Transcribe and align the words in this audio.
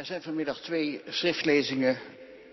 Er 0.00 0.06
zijn 0.06 0.22
vanmiddag 0.22 0.60
twee 0.60 1.02
schriftlezingen. 1.08 1.98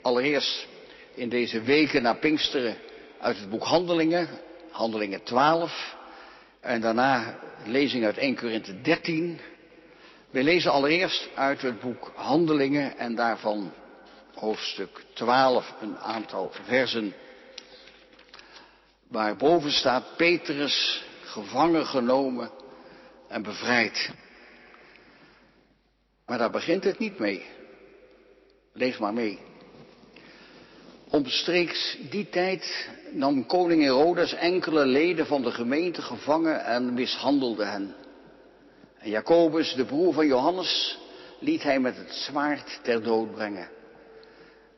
Allereerst 0.01 0.67
in 1.13 1.29
deze 1.29 1.61
weken 1.61 2.01
na 2.01 2.13
Pinksteren 2.13 2.77
uit 3.19 3.37
het 3.37 3.49
boek 3.49 3.63
Handelingen, 3.63 4.27
Handelingen 4.71 5.23
12. 5.23 5.95
En 6.59 6.81
daarna 6.81 7.39
lezing 7.65 8.05
uit 8.05 8.17
1 8.17 8.35
Korinthe 8.35 8.81
13. 8.81 9.39
We 10.29 10.43
lezen 10.43 10.71
allereerst 10.71 11.29
uit 11.35 11.61
het 11.61 11.79
boek 11.79 12.11
Handelingen 12.15 12.97
en 12.97 13.15
daarvan 13.15 13.73
hoofdstuk 14.35 15.03
12, 15.13 15.73
een 15.81 15.97
aantal 15.97 16.51
versen. 16.65 17.13
Waarboven 19.07 19.71
staat 19.71 20.15
Petrus 20.17 21.03
gevangen 21.21 21.85
genomen 21.85 22.51
en 23.27 23.43
bevrijd. 23.43 24.09
Maar 26.27 26.37
daar 26.37 26.51
begint 26.51 26.83
het 26.83 26.99
niet 26.99 27.19
mee. 27.19 27.45
Lees 28.73 28.97
maar 28.97 29.13
mee. 29.13 29.39
Omstreeks 31.09 31.97
die 32.09 32.29
tijd 32.29 32.89
nam 33.11 33.45
koning 33.45 33.81
Herodes 33.83 34.33
enkele 34.33 34.85
leden 34.85 35.25
van 35.25 35.41
de 35.41 35.51
gemeente 35.51 36.01
gevangen 36.01 36.65
en 36.65 36.93
mishandelde 36.93 37.65
hen. 37.65 37.95
En 38.97 39.09
Jacobus, 39.09 39.73
de 39.73 39.85
broer 39.85 40.13
van 40.13 40.27
Johannes, 40.27 40.99
liet 41.39 41.63
hij 41.63 41.79
met 41.79 41.97
het 41.97 42.11
zwaard 42.11 42.79
ter 42.83 43.03
dood 43.03 43.31
brengen. 43.31 43.69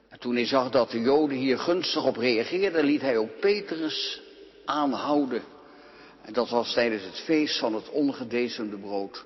En 0.09 0.19
toen 0.19 0.35
hij 0.35 0.45
zag 0.45 0.69
dat 0.69 0.91
de 0.91 1.01
Joden 1.01 1.37
hier 1.37 1.59
gunstig 1.59 2.05
op 2.05 2.17
reageerden, 2.17 2.85
liet 2.85 3.01
hij 3.01 3.17
ook 3.17 3.39
Petrus 3.39 4.21
aanhouden. 4.65 5.41
En 6.21 6.33
dat 6.33 6.49
was 6.49 6.73
tijdens 6.73 7.03
het 7.03 7.19
feest 7.19 7.59
van 7.59 7.73
het 7.73 7.89
ongedecemde 7.89 8.77
brood. 8.77 9.25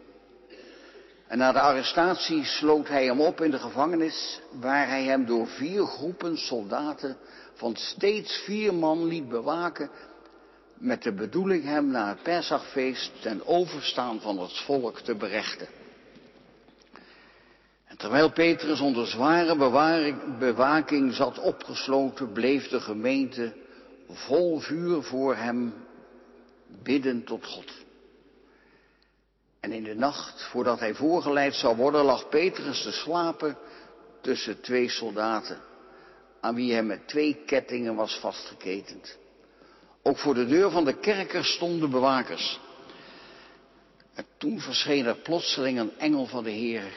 En 1.27 1.37
na 1.37 1.51
de 1.51 1.59
arrestatie 1.59 2.43
sloot 2.43 2.87
hij 2.87 3.05
hem 3.05 3.21
op 3.21 3.41
in 3.41 3.51
de 3.51 3.59
gevangenis, 3.59 4.39
waar 4.51 4.87
hij 4.87 5.03
hem 5.03 5.25
door 5.25 5.47
vier 5.47 5.85
groepen 5.85 6.37
soldaten 6.37 7.17
van 7.53 7.75
steeds 7.75 8.41
vier 8.45 8.73
man 8.73 9.05
liet 9.05 9.29
bewaken, 9.29 9.89
met 10.77 11.03
de 11.03 11.13
bedoeling 11.13 11.63
hem 11.63 11.87
na 11.87 12.07
het 12.07 12.23
Pesachfeest 12.23 13.11
ten 13.21 13.45
overstaan 13.45 14.21
van 14.21 14.39
het 14.39 14.57
volk 14.57 14.99
te 14.99 15.15
berechten. 15.15 15.67
En 17.85 17.97
terwijl 17.97 18.31
Petrus 18.31 18.79
onder 18.79 19.07
zware 19.07 19.55
bewaking 20.39 21.13
zat 21.13 21.39
opgesloten, 21.39 22.31
bleef 22.31 22.67
de 22.67 22.79
gemeente 22.79 23.53
vol 24.09 24.59
vuur 24.59 25.03
voor 25.03 25.35
hem 25.35 25.73
bidden 26.83 27.23
tot 27.23 27.45
God. 27.45 27.82
En 29.63 29.71
in 29.71 29.83
de 29.83 29.95
nacht, 29.95 30.43
voordat 30.43 30.79
hij 30.79 30.93
voorgeleid 30.93 31.55
zou 31.55 31.75
worden, 31.75 32.03
lag 32.03 32.29
Petrus 32.29 32.81
te 32.81 32.91
slapen 32.91 33.57
tussen 34.21 34.61
twee 34.61 34.89
soldaten, 34.89 35.61
aan 36.41 36.55
wie 36.55 36.73
hij 36.73 36.83
met 36.83 37.07
twee 37.07 37.43
kettingen 37.45 37.95
was 37.95 38.19
vastgeketend. 38.19 39.17
Ook 40.01 40.17
voor 40.17 40.33
de 40.33 40.45
deur 40.45 40.71
van 40.71 40.85
de 40.85 40.99
kerker 40.99 41.45
stonden 41.45 41.89
bewakers. 41.89 42.59
En 44.13 44.25
toen 44.37 44.59
verscheen 44.59 45.05
er 45.05 45.15
plotseling 45.15 45.79
een 45.79 45.97
engel 45.97 46.25
van 46.25 46.43
de 46.43 46.51
Heer. 46.51 46.93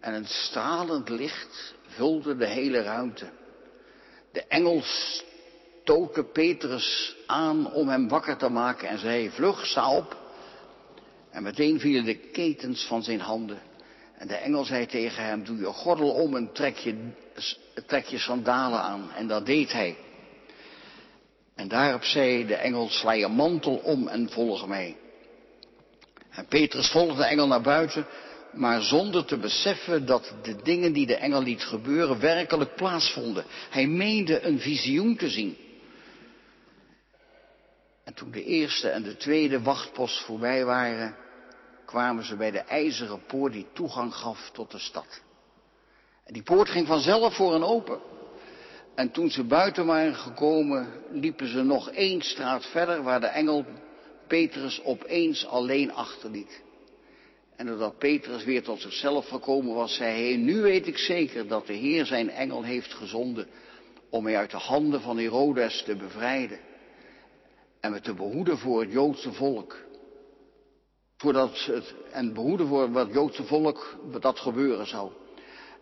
En 0.00 0.14
een 0.14 0.26
stralend 0.26 1.08
licht 1.08 1.74
vulde 1.86 2.36
de 2.36 2.46
hele 2.46 2.82
ruimte. 2.82 3.30
De 4.32 4.44
engel 4.46 4.82
stootte 4.82 6.24
Petrus 6.24 7.16
aan 7.26 7.72
om 7.72 7.88
hem 7.88 8.08
wakker 8.08 8.36
te 8.36 8.48
maken 8.48 8.88
en 8.88 8.98
zei, 8.98 9.30
vlug, 9.30 9.66
sta 9.66 9.96
op. 9.96 10.22
En 11.34 11.42
meteen 11.42 11.80
vielen 11.80 12.04
de 12.04 12.14
ketens 12.14 12.84
van 12.84 13.02
zijn 13.02 13.20
handen. 13.20 13.62
En 14.18 14.28
de 14.28 14.34
engel 14.34 14.64
zei 14.64 14.86
tegen 14.86 15.24
hem, 15.24 15.44
doe 15.44 15.58
je 15.58 15.66
gordel 15.66 16.10
om 16.10 16.36
en 16.36 16.52
trek 16.52 16.76
je, 16.76 17.10
trek 17.86 18.04
je 18.04 18.18
sandalen 18.18 18.80
aan. 18.80 19.12
En 19.12 19.26
dat 19.26 19.46
deed 19.46 19.72
hij. 19.72 19.96
En 21.54 21.68
daarop 21.68 22.04
zei 22.04 22.46
de 22.46 22.54
engel, 22.54 22.88
sla 22.88 23.12
je 23.12 23.28
mantel 23.28 23.74
om 23.74 24.08
en 24.08 24.30
volg 24.30 24.66
mij. 24.66 24.96
En 26.30 26.46
Petrus 26.46 26.90
volgde 26.90 27.16
de 27.16 27.24
engel 27.24 27.46
naar 27.46 27.62
buiten, 27.62 28.06
maar 28.52 28.82
zonder 28.82 29.24
te 29.24 29.36
beseffen 29.36 30.06
dat 30.06 30.34
de 30.42 30.56
dingen 30.62 30.92
die 30.92 31.06
de 31.06 31.16
engel 31.16 31.42
liet 31.42 31.62
gebeuren 31.62 32.20
werkelijk 32.20 32.74
plaatsvonden. 32.74 33.44
Hij 33.70 33.86
meende 33.86 34.40
een 34.40 34.60
visioen 34.60 35.16
te 35.16 35.28
zien. 35.28 35.56
En 38.04 38.14
toen 38.14 38.30
de 38.30 38.44
eerste 38.44 38.88
en 38.88 39.02
de 39.02 39.16
tweede 39.16 39.62
wachtpost 39.62 40.24
voorbij 40.24 40.64
waren, 40.64 41.22
kwamen 41.84 42.24
ze 42.24 42.36
bij 42.36 42.50
de 42.50 42.58
ijzeren 42.58 43.22
poort 43.26 43.52
die 43.52 43.66
toegang 43.72 44.14
gaf 44.14 44.50
tot 44.52 44.70
de 44.70 44.78
stad. 44.78 45.22
En 46.24 46.32
die 46.32 46.42
poort 46.42 46.68
ging 46.68 46.86
vanzelf 46.86 47.34
voor 47.34 47.52
hen 47.52 47.62
open. 47.62 48.00
En 48.94 49.10
toen 49.10 49.30
ze 49.30 49.44
buiten 49.44 49.86
waren 49.86 50.14
gekomen, 50.14 50.88
liepen 51.10 51.48
ze 51.48 51.62
nog 51.62 51.90
één 51.90 52.22
straat 52.22 52.66
verder 52.66 53.02
waar 53.02 53.20
de 53.20 53.26
engel 53.26 53.64
Petrus 54.26 54.82
opeens 54.84 55.46
alleen 55.46 55.92
achterliet. 55.92 56.62
En 57.56 57.66
doordat 57.66 57.98
Petrus 57.98 58.44
weer 58.44 58.62
tot 58.62 58.80
zichzelf 58.80 59.28
gekomen 59.28 59.74
was, 59.74 59.94
zei 59.94 60.28
hij, 60.28 60.36
nu 60.36 60.60
weet 60.60 60.86
ik 60.86 60.98
zeker 60.98 61.48
dat 61.48 61.66
de 61.66 61.72
Heer 61.72 62.06
zijn 62.06 62.30
engel 62.30 62.62
heeft 62.62 62.94
gezonden 62.94 63.46
om 64.10 64.22
mij 64.22 64.36
uit 64.36 64.50
de 64.50 64.56
handen 64.56 65.00
van 65.00 65.18
Herodes 65.18 65.82
te 65.82 65.96
bevrijden 65.96 66.58
en 67.80 67.90
me 67.90 68.00
te 68.00 68.14
behoeden 68.14 68.58
voor 68.58 68.80
het 68.80 68.92
Joodse 68.92 69.32
volk. 69.32 69.76
Voordat 71.16 71.64
het, 71.64 71.94
en 72.12 72.32
behoeden 72.32 72.66
voor 72.66 72.92
wat 72.92 73.12
Joodse 73.12 73.44
volk 73.44 73.96
dat 74.20 74.38
gebeuren 74.38 74.86
zou. 74.86 75.10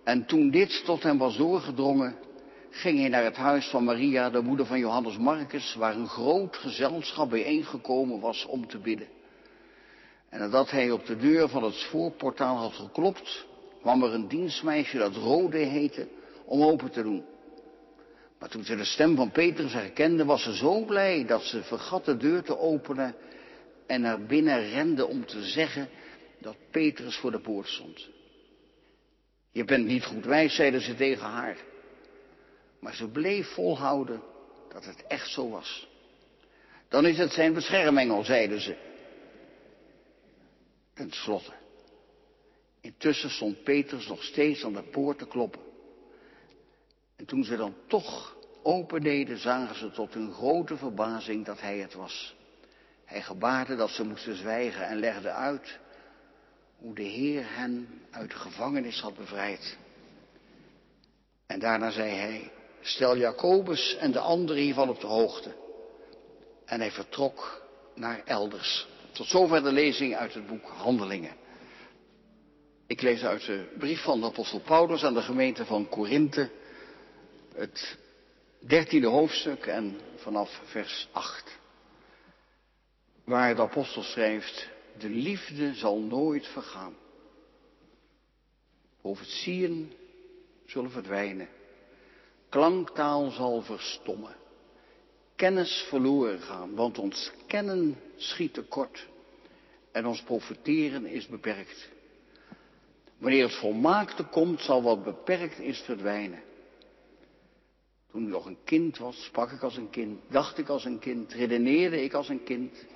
En 0.05 0.27
toen 0.27 0.51
dit 0.51 0.85
tot 0.85 1.03
hem 1.03 1.19
was 1.19 1.37
doorgedrongen, 1.37 2.17
ging 2.71 2.99
hij 2.99 3.09
naar 3.09 3.25
het 3.25 3.37
huis 3.37 3.67
van 3.67 3.85
Maria, 3.85 4.31
de 4.31 4.41
moeder 4.41 4.67
van 4.67 4.79
Johannes 4.79 5.17
Marcus, 5.17 5.75
waar 5.75 5.95
een 5.95 6.09
groot 6.09 6.57
gezelschap 6.57 7.31
bijeengekomen 7.31 8.21
was 8.21 8.47
om 8.47 8.67
te 8.67 8.79
bidden. 8.79 9.09
En 10.29 10.39
nadat 10.39 10.71
hij 10.71 10.91
op 10.91 11.07
de 11.07 11.17
deur 11.17 11.49
van 11.49 11.63
het 11.65 11.83
voorportaal 11.83 12.57
had 12.57 12.73
geklopt, 12.73 13.47
kwam 13.81 14.03
er 14.03 14.15
een 14.15 14.29
dienstmeisje 14.29 14.99
dat 14.99 15.17
Rode 15.17 15.59
heette 15.59 16.09
om 16.45 16.63
open 16.63 16.91
te 16.91 17.03
doen. 17.03 17.25
Maar 18.39 18.49
toen 18.49 18.65
ze 18.65 18.77
de 18.77 18.85
stem 18.85 19.17
van 19.17 19.31
Petrus 19.31 19.73
herkende, 19.73 20.25
was 20.25 20.43
ze 20.43 20.57
zo 20.57 20.85
blij 20.85 21.25
dat 21.25 21.43
ze 21.43 21.63
vergat 21.63 22.05
de 22.05 22.17
deur 22.17 22.43
te 22.43 22.59
openen 22.59 23.15
en 23.87 24.01
naar 24.01 24.23
binnen 24.23 24.71
rende 24.71 25.07
om 25.07 25.27
te 25.27 25.43
zeggen 25.43 25.89
dat 26.39 26.57
Petrus 26.71 27.17
voor 27.17 27.31
de 27.31 27.41
poort 27.41 27.69
stond. 27.69 28.09
Je 29.53 29.65
bent 29.65 29.87
niet 29.87 30.05
goed 30.05 30.25
wijs, 30.25 30.55
zeiden 30.55 30.81
ze 30.81 30.95
tegen 30.95 31.27
haar. 31.27 31.57
Maar 32.81 32.95
ze 32.95 33.09
bleef 33.09 33.47
volhouden 33.47 34.23
dat 34.69 34.85
het 34.85 35.07
echt 35.07 35.29
zo 35.29 35.51
was. 35.51 35.89
Dan 36.89 37.07
is 37.07 37.19
het 37.19 37.33
zijn 37.33 37.53
beschermengel, 37.53 38.25
zeiden 38.25 38.61
ze. 38.61 38.77
Ten 40.95 41.11
slotte. 41.11 41.53
Intussen 42.81 43.31
stond 43.31 43.63
Petrus 43.63 44.07
nog 44.07 44.23
steeds 44.23 44.65
aan 44.65 44.73
de 44.73 44.83
poort 44.83 45.19
te 45.19 45.27
kloppen. 45.27 45.61
En 47.17 47.27
toen 47.27 47.45
ze 47.45 47.57
dan 47.57 47.75
toch 47.87 48.37
opendeden, 48.63 49.39
zagen 49.39 49.77
ze 49.77 49.91
tot 49.91 50.15
hun 50.15 50.33
grote 50.33 50.77
verbazing 50.77 51.45
dat 51.45 51.61
hij 51.61 51.79
het 51.79 51.95
was. 51.95 52.35
Hij 53.13 53.23
gebaarde 53.23 53.77
dat 53.77 53.91
ze 53.91 54.05
moesten 54.05 54.37
zwijgen 54.37 54.87
en 54.87 54.99
legde 54.99 55.31
uit 55.31 55.79
hoe 56.77 56.95
de 56.95 57.03
Heer 57.03 57.45
hen 57.47 58.03
uit 58.11 58.31
de 58.31 58.37
gevangenis 58.37 59.01
had 59.01 59.17
bevrijd. 59.17 59.77
En 61.47 61.59
daarna 61.59 61.91
zei 61.91 62.11
hij, 62.11 62.51
stel 62.81 63.17
Jacobus 63.17 63.97
en 63.97 64.13
de 64.13 64.19
anderen 64.19 64.63
hiervan 64.63 64.89
op 64.89 65.01
de 65.01 65.07
hoogte. 65.07 65.55
En 66.65 66.81
hij 66.81 66.91
vertrok 66.91 67.63
naar 67.95 68.23
elders. 68.25 68.87
Tot 69.13 69.27
zover 69.27 69.63
de 69.63 69.73
lezing 69.73 70.17
uit 70.17 70.35
het 70.35 70.47
boek 70.47 70.69
Handelingen. 70.69 71.37
Ik 72.87 73.03
lees 73.03 73.23
uit 73.23 73.47
de 73.47 73.75
brief 73.79 74.03
van 74.03 74.21
de 74.21 74.27
apostel 74.27 74.61
Paulus 74.61 75.05
aan 75.05 75.15
de 75.15 75.23
gemeente 75.23 75.65
van 75.65 75.89
Korinthe, 75.89 76.51
het 77.55 77.99
dertiende 78.61 79.09
hoofdstuk 79.09 79.67
en 79.67 80.01
vanaf 80.17 80.61
vers 80.65 81.09
8. 81.13 81.61
Waar 83.25 83.55
de 83.55 83.63
apostel 83.63 84.03
schrijft, 84.03 84.69
de 84.99 85.09
liefde 85.09 85.75
zal 85.75 86.01
nooit 86.01 86.47
vergaan. 86.47 86.95
zien 89.23 89.93
zullen 90.67 90.91
verdwijnen. 90.91 91.49
Klanktaal 92.49 93.31
zal 93.31 93.63
verstommen. 93.63 94.37
Kennis 95.37 95.87
verloren 95.89 96.41
gaan, 96.41 96.75
want 96.75 96.99
ons 96.99 97.33
kennen 97.47 97.97
schiet 98.17 98.55
tekort 98.55 99.09
en 99.93 100.07
ons 100.07 100.23
profiteren 100.23 101.07
is 101.07 101.27
beperkt. 101.27 101.91
Wanneer 103.19 103.43
het 103.43 103.55
volmaakte 103.55 104.25
komt, 104.25 104.61
zal 104.61 104.83
wat 104.83 105.05
beperkt 105.05 105.59
is 105.59 105.81
verdwijnen. 105.81 106.43
Toen 108.11 108.23
ik 108.23 108.29
nog 108.29 108.47
een 108.47 108.59
kind 108.65 108.99
was, 108.99 109.25
sprak 109.25 109.51
ik 109.51 109.63
als 109.63 109.77
een 109.77 109.91
kind, 109.91 110.21
dacht 110.29 110.59
ik 110.59 110.69
als 110.69 110.85
een 110.85 110.99
kind, 110.99 111.33
redeneerde 111.33 112.03
ik 112.03 112.13
als 112.13 112.29
een 112.29 112.45
kind. 112.45 112.87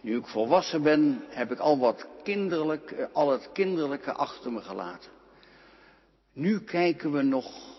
Nu 0.00 0.16
ik 0.16 0.26
volwassen 0.26 0.82
ben, 0.82 1.24
heb 1.28 1.50
ik 1.50 1.58
al 1.58 1.78
wat 1.78 2.06
kinderlijk, 2.22 3.08
al 3.12 3.30
het 3.30 3.52
kinderlijke 3.52 4.12
achter 4.12 4.52
me 4.52 4.60
gelaten. 4.60 5.10
Nu 6.32 6.60
kijken 6.60 7.12
we 7.12 7.22
nog 7.22 7.78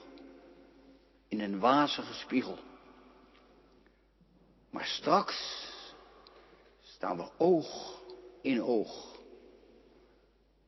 in 1.28 1.40
een 1.40 1.60
wazige 1.60 2.14
spiegel. 2.14 2.58
Maar 4.70 4.86
straks 4.86 5.68
staan 6.82 7.18
we 7.18 7.30
oog 7.38 8.00
in 8.42 8.64
oog. 8.64 9.20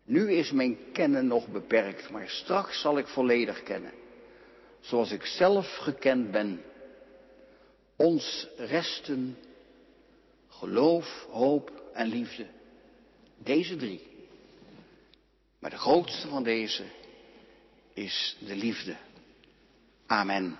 Nu 0.06 0.32
is 0.32 0.52
mijn 0.52 0.78
kennen 0.92 1.28
nog 1.28 1.48
beperkt, 1.48 2.10
maar 2.10 2.30
straks 2.30 2.82
zal 2.82 2.98
ik 2.98 3.08
volledig 3.08 3.64
kennen. 3.64 3.94
Zoals 4.80 5.12
ik 5.12 5.26
zelf 5.26 5.78
gekend 5.78 6.32
ben. 6.32 6.62
Ons 7.96 8.48
resten 8.58 9.38
geloof, 10.64 11.26
hoop 11.30 11.72
en 11.94 12.08
liefde. 12.08 12.48
Deze 13.38 13.76
drie. 13.76 14.02
Maar 15.60 15.70
de 15.70 15.78
grootste 15.78 16.28
van 16.28 16.44
deze 16.44 16.84
is 17.94 18.38
de 18.40 18.56
liefde. 18.56 18.96
Amen. 20.06 20.60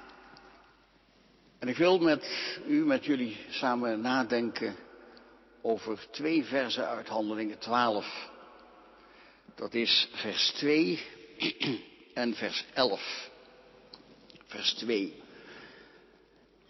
En 1.60 1.68
ik 1.68 1.78
wil 1.78 2.00
met 2.00 2.58
u, 2.68 2.86
met 2.86 3.06
jullie 3.06 3.38
samen 3.50 4.02
nadenken 4.02 4.76
over 5.62 6.10
twee 6.12 6.44
versen 6.44 6.88
uit 6.88 7.08
Handelingen 7.08 7.60
12. 7.60 8.30
Dat 9.56 9.74
is 9.74 10.10
vers 10.14 10.52
2 10.52 11.04
en 12.14 12.36
vers 12.36 12.66
11. 12.74 13.30
Vers 14.46 14.74
2. 14.74 15.23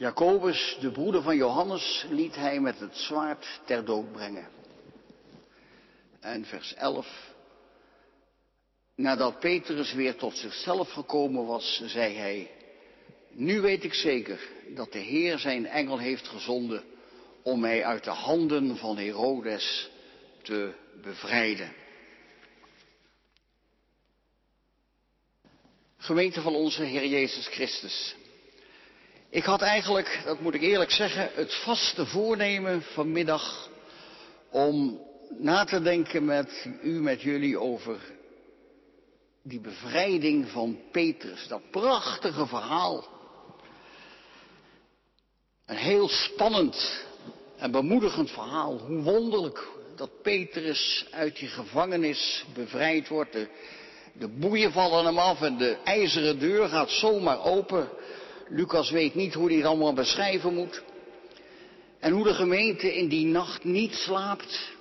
Jacobus, 0.04 0.78
de 0.80 0.92
broeder 0.92 1.22
van 1.22 1.36
Johannes, 1.36 2.06
liet 2.10 2.36
hij 2.36 2.60
met 2.60 2.80
het 2.80 2.98
zwaard 2.98 3.62
ter 3.66 3.86
dood 3.86 4.12
brengen. 4.12 4.48
En 6.20 6.46
vers 6.46 6.74
11. 6.74 7.34
Nadat 8.96 9.40
Petrus 9.40 9.94
weer 9.94 10.16
tot 10.16 10.38
zichzelf 10.38 10.92
gekomen 10.92 11.46
was, 11.46 11.82
zei 11.86 12.16
hij, 12.16 12.52
nu 13.30 13.62
weet 13.62 13.84
ik 13.84 13.94
zeker 13.94 14.50
dat 14.68 14.92
de 14.92 15.00
Heer 15.00 15.40
zijn 15.40 15.66
engel 15.66 15.98
heeft 15.98 16.28
gezonden 16.28 16.84
om 17.44 17.60
mij 17.60 17.86
uit 17.86 18.04
de 18.04 18.10
handen 18.10 18.78
van 18.78 18.98
Herodes 18.98 19.90
te 20.42 20.74
bevrijden. 21.02 21.74
Gemeente 25.98 26.42
van 26.42 26.56
onze 26.56 26.84
Heer 26.84 27.06
Jezus 27.06 27.48
Christus. 27.48 28.16
Ik 29.34 29.44
had 29.44 29.62
eigenlijk, 29.62 30.22
dat 30.26 30.40
moet 30.40 30.54
ik 30.54 30.62
eerlijk 30.62 30.92
zeggen, 30.92 31.30
het 31.34 31.54
vaste 31.54 32.06
voornemen 32.06 32.82
vanmiddag 32.82 33.70
om 34.50 35.02
na 35.38 35.64
te 35.64 35.82
denken 35.82 36.26
met 36.26 36.68
u, 36.82 37.02
met 37.02 37.22
jullie 37.22 37.60
over 37.60 38.00
die 39.44 39.60
bevrijding 39.60 40.50
van 40.50 40.80
Petrus, 40.92 41.48
dat 41.48 41.72
prachtige 41.72 42.48
verhaal. 42.48 43.08
Een 45.66 45.76
heel 45.76 46.08
spannend 46.08 47.06
en 47.58 47.72
bemoedigend 47.72 48.32
verhaal. 48.32 48.78
Hoe 48.78 49.02
wonderlijk 49.02 49.68
dat 49.96 50.22
Petrus 50.22 51.08
uit 51.12 51.38
die 51.38 51.50
gevangenis 51.50 52.46
bevrijd 52.54 53.08
wordt. 53.08 53.32
De, 53.32 53.48
de 54.14 54.28
boeien 54.28 54.72
vallen 54.72 55.06
hem 55.06 55.18
af 55.18 55.42
en 55.42 55.58
de 55.58 55.78
ijzeren 55.84 56.40
deur 56.40 56.68
gaat 56.68 56.90
zomaar 56.90 57.44
open. 57.44 57.90
Lucas 58.50 58.92
weet 58.92 59.16
niet 59.16 59.34
hoe 59.34 59.48
hij 59.48 59.58
het 59.58 59.66
allemaal 59.66 59.94
beschrijven 59.94 60.54
moet. 60.54 60.84
En 62.00 62.12
hoe 62.12 62.24
de 62.24 62.34
gemeente 62.34 62.96
in 62.96 63.08
die 63.08 63.26
nacht 63.26 63.64
niet 63.64 63.94
slaapt, 63.94 64.72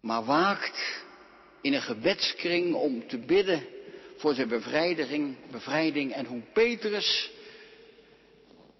maar 0.00 0.24
waakt 0.24 1.02
in 1.60 1.74
een 1.74 1.82
gebedskring 1.82 2.74
om 2.74 3.08
te 3.08 3.18
bidden 3.18 3.66
voor 4.16 4.34
zijn 4.34 4.48
bevrijding, 4.48 5.36
bevrijding 5.50 6.12
en 6.12 6.26
hoe 6.26 6.42
Petrus 6.52 7.30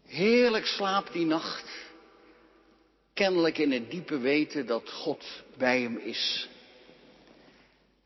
heerlijk 0.07 0.67
slaapt 0.67 1.13
die 1.13 1.27
nacht, 1.27 1.71
kennelijk 3.15 3.59
in 3.59 3.73
het 3.73 3.91
diepe 3.91 4.19
weten 4.19 4.67
dat 4.67 4.91
God 4.91 5.25
bij 5.57 5.81
hem 5.81 5.99
is. 5.99 6.49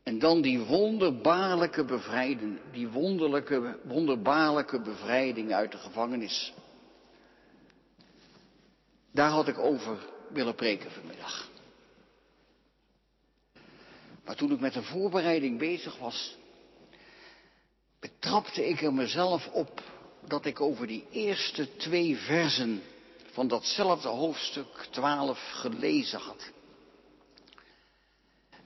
En 0.05 0.19
dan 0.19 0.41
die 0.41 0.59
wonderbaarlijke 0.59 1.85
bevrijding, 1.85 2.59
die 2.73 2.89
wonderlijke, 2.89 3.79
wonderbaarlijke 3.85 4.81
bevrijding 4.81 5.53
uit 5.53 5.73
de 5.73 5.79
gevangenis. 5.79 6.53
Daar 9.11 9.31
had 9.31 9.49
ik 9.49 9.59
over 9.59 9.99
willen 10.29 10.55
preken 10.55 10.91
vanmiddag. 10.91 11.49
Maar 14.25 14.37
toen 14.37 14.53
ik 14.53 14.61
met 14.61 14.73
de 14.73 14.83
voorbereiding 14.83 15.59
bezig 15.59 15.99
was, 15.99 16.37
betrapte 18.01 18.69
ik 18.69 18.83
er 18.83 18.95
mezelf 18.95 19.47
op 19.47 19.83
dat 20.27 20.45
ik 20.45 20.61
over 20.61 20.87
die 20.87 21.07
eerste 21.11 21.77
twee 21.77 22.17
versen 22.17 22.83
van 23.33 23.49
datzelfde 23.49 24.09
hoofdstuk 24.09 24.87
12 24.91 25.39
gelezen 25.53 26.19
had. 26.19 26.53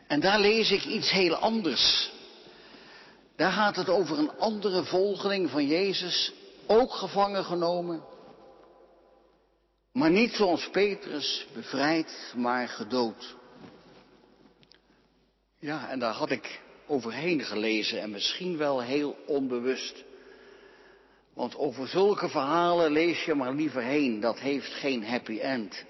En 0.09 0.21
daar 0.21 0.41
lees 0.41 0.71
ik 0.71 0.85
iets 0.85 1.11
heel 1.11 1.35
anders. 1.35 2.11
Daar 3.37 3.53
gaat 3.53 3.77
het 3.77 3.89
over 3.89 4.19
een 4.19 4.39
andere 4.39 4.85
volgeling 4.85 5.51
van 5.51 5.67
Jezus, 5.67 6.33
ook 6.67 6.93
gevangen 6.93 7.45
genomen, 7.45 8.03
maar 9.93 10.11
niet 10.11 10.33
zoals 10.33 10.71
Petrus 10.71 11.47
bevrijd, 11.55 12.33
maar 12.37 12.69
gedood. 12.69 13.37
Ja, 15.59 15.89
en 15.89 15.99
daar 15.99 16.13
had 16.13 16.31
ik 16.31 16.61
overheen 16.87 17.41
gelezen 17.41 18.01
en 18.01 18.11
misschien 18.11 18.57
wel 18.57 18.83
heel 18.83 19.17
onbewust. 19.27 20.05
Want 21.35 21.57
over 21.57 21.89
zulke 21.89 22.29
verhalen 22.29 22.93
lees 22.93 23.25
je 23.25 23.35
maar 23.35 23.55
liever 23.55 23.83
heen, 23.83 24.21
dat 24.21 24.39
heeft 24.39 24.73
geen 24.73 25.05
happy 25.05 25.39
end. 25.39 25.85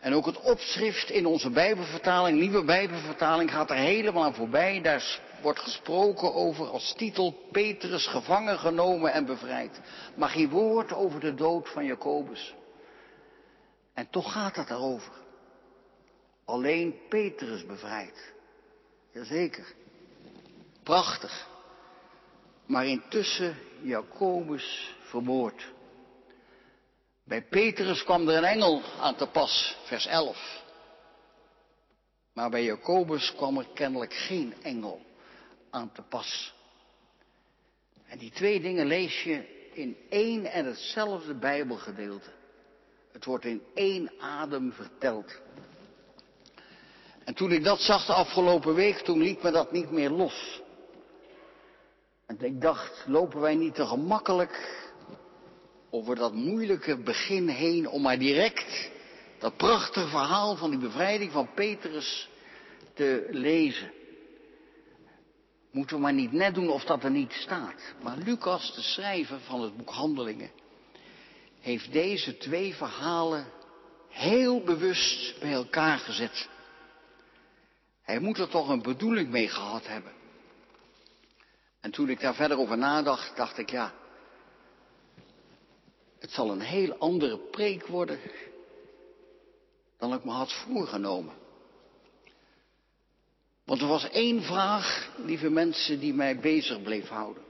En 0.00 0.14
ook 0.14 0.26
het 0.26 0.40
opschrift 0.40 1.10
in 1.10 1.26
onze 1.26 1.50
Bijbelvertaling, 1.50 2.38
nieuwe 2.38 2.64
Bijbelvertaling, 2.64 3.50
gaat 3.50 3.70
er 3.70 3.76
helemaal 3.76 4.24
aan 4.24 4.34
voorbij. 4.34 4.80
Daar 4.82 5.20
wordt 5.42 5.60
gesproken 5.60 6.34
over 6.34 6.66
als 6.66 6.94
titel 6.96 7.48
Petrus 7.52 8.06
gevangen 8.06 8.58
genomen 8.58 9.12
en 9.12 9.26
bevrijd. 9.26 9.80
Maar 10.14 10.28
geen 10.28 10.48
woord 10.48 10.92
over 10.92 11.20
de 11.20 11.34
dood 11.34 11.68
van 11.68 11.84
Jacobus. 11.84 12.54
En 13.94 14.10
toch 14.10 14.32
gaat 14.32 14.56
het 14.56 14.68
daarover. 14.68 15.12
Alleen 16.44 16.94
Petrus 17.08 17.66
bevrijd. 17.66 18.32
Jazeker. 19.12 19.74
Prachtig. 20.82 21.48
Maar 22.66 22.86
intussen 22.86 23.56
Jacobus 23.82 24.96
vermoord. 25.00 25.74
Bij 27.26 27.42
Petrus 27.42 28.04
kwam 28.04 28.28
er 28.28 28.36
een 28.36 28.44
engel 28.44 28.82
aan 29.00 29.16
te 29.16 29.26
pas, 29.26 29.76
vers 29.84 30.06
11. 30.06 30.62
Maar 32.32 32.50
bij 32.50 32.64
Jacobus 32.64 33.34
kwam 33.34 33.58
er 33.58 33.66
kennelijk 33.74 34.14
geen 34.14 34.54
engel 34.62 35.00
aan 35.70 35.92
te 35.92 36.02
pas. 36.02 36.54
En 38.06 38.18
die 38.18 38.30
twee 38.30 38.60
dingen 38.60 38.86
lees 38.86 39.22
je 39.22 39.68
in 39.72 39.96
één 40.08 40.44
en 40.44 40.66
hetzelfde 40.66 41.34
Bijbelgedeelte. 41.34 42.30
Het 43.12 43.24
wordt 43.24 43.44
in 43.44 43.62
één 43.74 44.10
adem 44.18 44.72
verteld. 44.72 45.40
En 47.24 47.34
toen 47.34 47.52
ik 47.52 47.64
dat 47.64 47.80
zag 47.80 48.06
de 48.06 48.12
afgelopen 48.12 48.74
week, 48.74 48.98
toen 48.98 49.22
liet 49.22 49.42
me 49.42 49.50
dat 49.50 49.72
niet 49.72 49.90
meer 49.90 50.10
los. 50.10 50.62
En 52.26 52.40
ik 52.40 52.60
dacht, 52.60 53.04
lopen 53.06 53.40
wij 53.40 53.54
niet 53.54 53.74
te 53.74 53.86
gemakkelijk 53.86 54.84
over 55.90 56.16
dat 56.16 56.34
moeilijke 56.34 56.96
begin 56.96 57.48
heen 57.48 57.88
om 57.88 58.02
maar 58.02 58.18
direct 58.18 58.90
dat 59.38 59.56
prachtige 59.56 60.08
verhaal 60.08 60.56
van 60.56 60.70
die 60.70 60.78
bevrijding 60.78 61.32
van 61.32 61.54
Petrus 61.54 62.28
te 62.94 63.26
lezen. 63.30 63.92
Moeten 65.70 65.96
we 65.96 66.02
maar 66.02 66.12
niet 66.12 66.32
net 66.32 66.54
doen 66.54 66.68
of 66.68 66.84
dat 66.84 67.04
er 67.04 67.10
niet 67.10 67.32
staat. 67.32 67.94
Maar 68.02 68.16
Lucas, 68.16 68.74
de 68.74 68.82
schrijver 68.82 69.40
van 69.40 69.62
het 69.62 69.76
boek 69.76 69.90
Handelingen, 69.90 70.50
heeft 71.60 71.92
deze 71.92 72.36
twee 72.36 72.74
verhalen 72.74 73.46
heel 74.08 74.62
bewust 74.64 75.40
bij 75.40 75.52
elkaar 75.52 75.98
gezet. 75.98 76.48
Hij 78.02 78.18
moet 78.18 78.38
er 78.38 78.48
toch 78.48 78.68
een 78.68 78.82
bedoeling 78.82 79.30
mee 79.30 79.48
gehad 79.48 79.86
hebben. 79.86 80.12
En 81.80 81.90
toen 81.90 82.08
ik 82.08 82.20
daar 82.20 82.34
verder 82.34 82.58
over 82.58 82.78
nadacht, 82.78 83.36
dacht 83.36 83.58
ik, 83.58 83.70
ja, 83.70 83.94
het 86.26 86.34
zal 86.34 86.50
een 86.50 86.60
heel 86.60 86.94
andere 86.94 87.38
preek 87.38 87.86
worden 87.86 88.18
dan 89.98 90.14
ik 90.14 90.24
me 90.24 90.30
had 90.30 90.52
voorgenomen. 90.52 91.34
Want 93.64 93.80
er 93.80 93.86
was 93.86 94.10
één 94.10 94.42
vraag, 94.42 95.10
lieve 95.16 95.50
mensen, 95.50 96.00
die 96.00 96.14
mij 96.14 96.38
bezig 96.38 96.82
bleef 96.82 97.08
houden. 97.08 97.42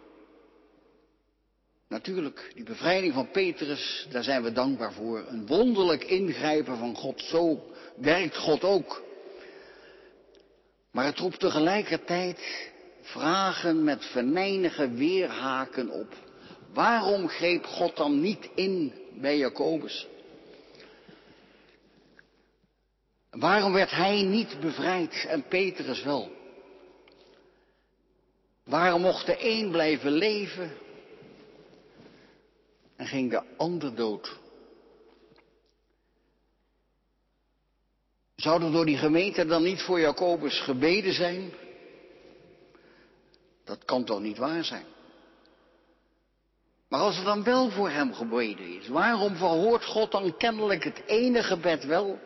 Natuurlijk, 1.89 2.51
die 2.55 2.65
bevrijding 2.65 3.15
van 3.15 3.31
Petrus, 3.31 4.07
daar 4.11 4.23
zijn 4.23 4.43
we 4.43 4.53
dankbaar 4.53 4.93
voor. 4.93 5.25
Een 5.29 5.47
wonderlijk 5.47 6.05
ingrijpen 6.05 6.79
van 6.79 6.95
God, 6.95 7.21
zo 7.21 7.73
werkt 7.97 8.37
God 8.37 8.65
ook. 8.65 9.03
Maar 10.91 11.05
het 11.05 11.19
roept 11.19 11.41
tegelijkertijd 11.41 12.71
vragen 13.01 13.85
met 13.85 14.05
venijnige 14.05 14.91
weerhaken 14.91 15.91
op. 15.91 16.26
Waarom 16.77 17.29
greep 17.29 17.65
God 17.65 17.97
dan 17.97 18.21
niet 18.21 18.49
in 18.55 18.93
bij 19.15 19.37
Jacobus? 19.39 20.07
Waarom 23.31 23.73
werd 23.73 23.91
hij 23.91 24.23
niet 24.23 24.61
bevrijd 24.61 25.25
en 25.29 25.49
Petrus 25.49 26.03
wel? 26.03 26.31
Waarom 28.65 29.01
mocht 29.01 29.27
de 29.27 29.37
een 29.39 29.71
blijven 29.71 30.13
leven 30.13 30.77
en 32.97 33.07
ging 33.07 33.31
de 33.31 33.43
ander 33.57 33.95
dood? 33.95 34.39
Zou 38.35 38.63
er 38.63 38.73
door 38.73 38.87
die 38.87 38.99
gemeente 38.99 39.47
dan 39.47 39.63
niet 39.63 39.83
voor 39.83 40.01
Jacobus 40.01 40.61
gebeden 40.61 41.13
zijn? 41.13 41.53
Dat 43.65 43.85
kan 43.85 44.05
toch 44.05 44.21
niet 44.21 44.39
waar 44.39 44.65
zijn? 44.65 44.96
Maar 46.89 47.01
als 47.01 47.19
er 47.19 47.25
dan 47.25 47.43
wel 47.43 47.71
voor 47.71 47.91
hem 47.91 48.15
gebeden 48.15 48.81
is, 48.81 48.89
waarom 48.89 49.37
verhoort 49.37 49.85
God 49.85 50.11
dan 50.11 50.37
kennelijk 50.37 50.85
het 50.85 51.03
ene 51.07 51.43
gebed 51.43 51.85
wel 51.85 52.19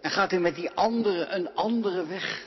en 0.00 0.10
gaat 0.10 0.30
hij 0.30 0.40
met 0.40 0.54
die 0.54 0.70
andere 0.70 1.26
een 1.26 1.54
andere 1.54 2.06
weg? 2.06 2.46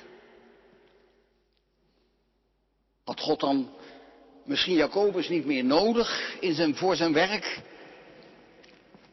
Had 3.04 3.20
God 3.20 3.40
dan 3.40 3.70
misschien 4.46 4.76
Jacobus 4.76 5.30
niet 5.30 5.46
meer 5.46 5.64
nodig 5.64 6.38
in 6.40 6.54
zijn, 6.54 6.76
voor 6.76 6.96
zijn 6.96 7.14
werk? 7.14 7.62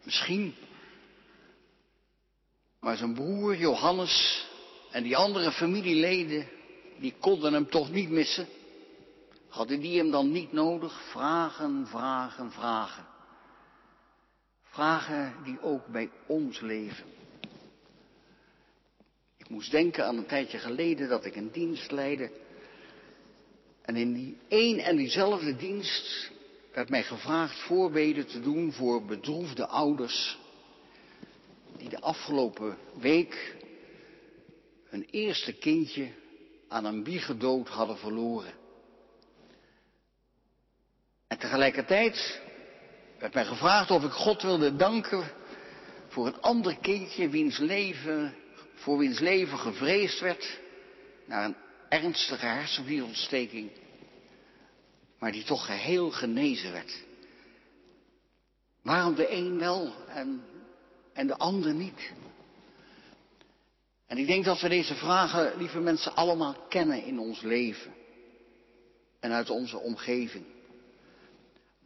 Misschien. 0.03 0.55
Maar 2.81 2.97
zijn 2.97 3.15
broer 3.15 3.57
Johannes 3.57 4.47
en 4.91 5.03
die 5.03 5.17
andere 5.17 5.53
familieleden, 5.53 6.49
die 6.99 7.15
konden 7.21 7.53
hem 7.53 7.71
toch 7.71 7.91
niet 7.91 8.11
missen. 8.11 8.49
Hadden 9.59 9.81
die 9.81 9.99
hem 9.99 10.11
dan 10.11 10.33
niet 10.33 10.53
nodig? 10.53 11.11
Vragen, 11.11 11.87
vragen, 11.87 12.53
vragen. 12.53 13.07
Vragen 14.63 15.35
die 15.45 15.63
ook 15.63 15.87
bij 15.87 16.11
ons 16.27 16.61
leven. 16.61 17.05
Ik 19.37 19.49
moest 19.49 19.71
denken 19.71 20.07
aan 20.07 20.17
een 20.17 20.27
tijdje 20.27 20.59
geleden 20.59 21.09
dat 21.09 21.25
ik 21.25 21.37
een 21.37 21.51
dienst 21.51 21.91
leidde. 21.91 22.31
En 23.83 23.97
in 23.97 24.13
die 24.13 24.37
één 24.49 24.79
en 24.79 24.97
diezelfde 24.97 25.57
dienst 25.57 26.31
werd 26.73 26.89
mij 26.89 27.03
gevraagd 27.03 27.61
voorbeden 27.61 28.27
te 28.27 28.41
doen 28.41 28.73
voor 28.73 29.05
bedroefde 29.05 29.67
ouders. 29.67 30.39
Die 31.77 31.89
de 31.89 32.01
afgelopen 32.01 32.77
week 32.95 33.57
hun 34.85 35.07
eerste 35.11 35.53
kindje 35.53 36.09
aan 36.69 36.85
een 36.85 37.03
biegedood 37.03 37.69
hadden 37.69 37.99
verloren. 37.99 38.58
En 41.29 41.39
tegelijkertijd 41.39 42.41
werd 43.19 43.35
mij 43.35 43.45
gevraagd 43.45 43.91
of 43.91 44.05
ik 44.05 44.11
God 44.11 44.43
wilde 44.43 44.77
danken 44.77 45.31
voor 46.09 46.27
een 46.27 46.41
ander 46.41 46.79
kindje 46.79 47.29
wiens 47.29 47.59
leven, 47.59 48.35
voor 48.75 48.99
wiens 48.99 49.19
leven 49.19 49.59
gevreesd 49.59 50.21
werd 50.21 50.59
naar 51.27 51.45
een 51.45 51.57
ernstige 51.89 52.47
hersenvierontsteking, 52.47 53.71
maar 55.19 55.33
die 55.33 55.45
toch 55.45 55.67
geheel 55.67 56.11
genezen 56.11 56.73
werd. 56.73 57.05
Waarom 58.83 59.15
de 59.15 59.33
een 59.33 59.59
wel 59.59 59.95
en, 60.07 60.45
en 61.13 61.27
de 61.27 61.37
ander 61.37 61.75
niet? 61.75 62.13
En 64.07 64.19
ik 64.19 64.27
denk 64.27 64.45
dat 64.45 64.61
we 64.61 64.69
deze 64.69 64.95
vragen, 64.95 65.57
lieve 65.57 65.81
mensen, 65.81 66.15
allemaal 66.15 66.55
kennen 66.69 67.05
in 67.05 67.19
ons 67.19 67.41
leven 67.41 67.95
en 69.21 69.33
uit 69.33 69.51
onze 69.51 69.79
omgeving. 69.79 70.45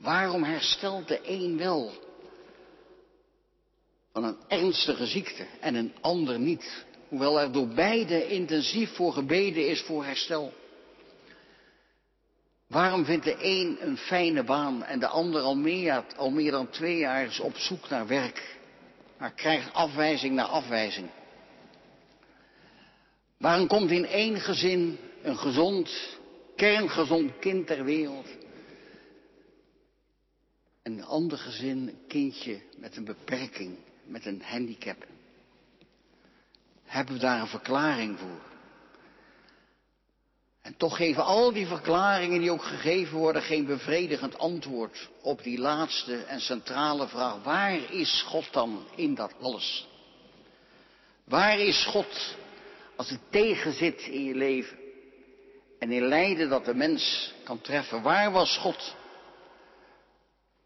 Waarom 0.02 0.42
herstelt 0.42 1.08
de 1.08 1.20
een 1.22 1.58
wel 1.58 1.92
van 4.12 4.24
een 4.24 4.36
ernstige 4.48 5.06
ziekte 5.06 5.46
en 5.60 5.74
een 5.74 5.94
ander 6.00 6.38
niet? 6.38 6.84
Hoewel 7.08 7.40
er 7.40 7.52
door 7.52 7.68
beide 7.68 8.28
intensief 8.28 8.94
voor 8.94 9.12
gebeden 9.12 9.68
is 9.68 9.80
voor 9.80 10.04
herstel. 10.04 10.52
Waarom 12.66 13.04
vindt 13.04 13.24
de 13.24 13.36
een 13.38 13.78
een 13.80 13.96
fijne 13.96 14.44
baan 14.44 14.84
en 14.84 14.98
de 14.98 15.06
ander 15.06 15.40
al 15.40 15.56
meer, 15.56 16.04
al 16.16 16.30
meer 16.30 16.50
dan 16.50 16.70
twee 16.70 16.98
jaar 16.98 17.24
is 17.24 17.40
op 17.40 17.56
zoek 17.56 17.88
naar 17.88 18.06
werk, 18.06 18.56
maar 19.18 19.32
krijgt 19.32 19.72
afwijzing 19.72 20.34
na 20.34 20.44
afwijzing? 20.44 21.08
Waarom 23.38 23.66
komt 23.66 23.90
in 23.90 24.06
één 24.06 24.40
gezin 24.40 24.98
een 25.22 25.38
gezond, 25.38 26.18
kerngezond 26.56 27.38
kind 27.38 27.66
ter 27.66 27.84
wereld 27.84 28.28
een 30.82 31.04
ander 31.04 31.38
gezin 31.38 31.78
een 31.88 32.06
kindje 32.08 32.60
met 32.76 32.96
een 32.96 33.04
beperking, 33.04 33.76
met 34.04 34.26
een 34.26 34.42
handicap. 34.44 35.06
Hebben 36.84 37.14
we 37.14 37.20
daar 37.20 37.40
een 37.40 37.46
verklaring 37.46 38.18
voor? 38.18 38.50
En 40.62 40.76
toch 40.76 40.96
geven 40.96 41.24
al 41.24 41.52
die 41.52 41.66
verklaringen 41.66 42.40
die 42.40 42.50
ook 42.50 42.62
gegeven 42.62 43.18
worden 43.18 43.42
geen 43.42 43.66
bevredigend 43.66 44.38
antwoord 44.38 45.08
op 45.22 45.42
die 45.42 45.58
laatste 45.58 46.16
en 46.16 46.40
centrale 46.40 47.08
vraag. 47.08 47.42
Waar 47.42 47.92
is 47.92 48.24
God 48.26 48.52
dan 48.52 48.86
in 48.94 49.14
dat 49.14 49.34
alles? 49.40 49.88
Waar 51.24 51.58
is 51.58 51.84
God 51.84 52.36
als 52.96 53.10
het 53.10 53.20
tegenzit 53.30 54.00
in 54.00 54.24
je 54.24 54.34
leven 54.34 54.78
en 55.78 55.92
in 55.92 56.06
lijden 56.06 56.48
dat 56.48 56.64
de 56.64 56.74
mens 56.74 57.34
kan 57.44 57.60
treffen? 57.60 58.02
Waar 58.02 58.32
was 58.32 58.56
God 58.56 58.94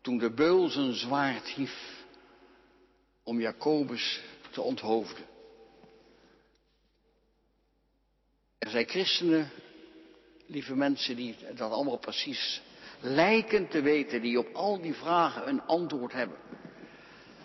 toen 0.07 0.19
de 0.19 0.31
beul 0.31 0.69
zijn 0.69 0.95
zwaard 0.95 1.49
hief 1.49 2.05
om 3.23 3.41
Jacobus 3.41 4.21
te 4.51 4.63
onthoofden. 4.63 5.25
Er 8.59 8.71
zijn 8.71 8.89
christenen, 8.89 9.51
lieve 10.47 10.75
mensen, 10.75 11.17
die 11.17 11.37
dat 11.55 11.71
allemaal 11.71 11.99
precies 11.99 12.63
lijken 13.01 13.69
te 13.69 13.81
weten, 13.81 14.23
die 14.23 14.39
op 14.39 14.55
al 14.55 14.81
die 14.81 14.95
vragen 14.95 15.49
een 15.49 15.63
antwoord 15.63 16.13
hebben. 16.13 16.39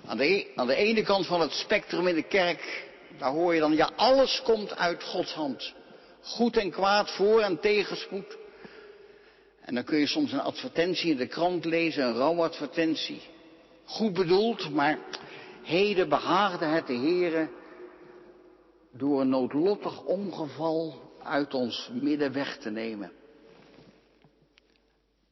Aan 0.06 0.18
de, 0.18 0.26
e-, 0.26 0.48
aan 0.56 0.68
de 0.68 0.76
ene 0.76 1.04
kant 1.04 1.26
van 1.26 1.42
het 1.42 1.52
spectrum 1.52 2.08
in 2.08 2.16
de 2.16 2.28
kerk, 2.28 2.88
daar 3.18 3.32
hoor 3.32 3.54
je 3.54 3.60
dan, 3.60 3.76
ja, 3.76 3.92
alles 3.96 4.42
komt 4.42 4.76
uit 4.76 5.04
Gods 5.04 5.34
hand. 5.34 5.74
Goed 6.22 6.58
en 6.58 6.72
kwaad, 6.72 7.12
voor 7.12 7.42
en 7.42 7.60
tegenspoed. 7.60 8.38
En 9.62 9.76
dan 9.76 9.84
kun 9.84 9.98
je 9.98 10.08
soms 10.08 10.32
een 10.32 10.40
advertentie 10.40 11.12
in 11.12 11.18
de 11.18 11.28
krant 11.28 11.66
lezen, 11.66 12.06
een 12.06 12.16
rouwadvertentie. 12.16 13.22
Goed 13.86 14.14
bedoeld, 14.14 14.70
maar 14.70 15.00
heden 15.64 16.10
behaagde 16.10 16.66
het 16.66 16.88
de 16.88 16.96
Heere 16.96 17.50
door 18.92 19.22
een 19.22 19.30
noodlottig 19.30 20.04
ongeval 20.04 21.02
uit 21.24 21.54
ons 21.54 21.90
midden 21.94 22.34
weg 22.34 22.58
te 22.58 22.70
nemen. 22.70 23.12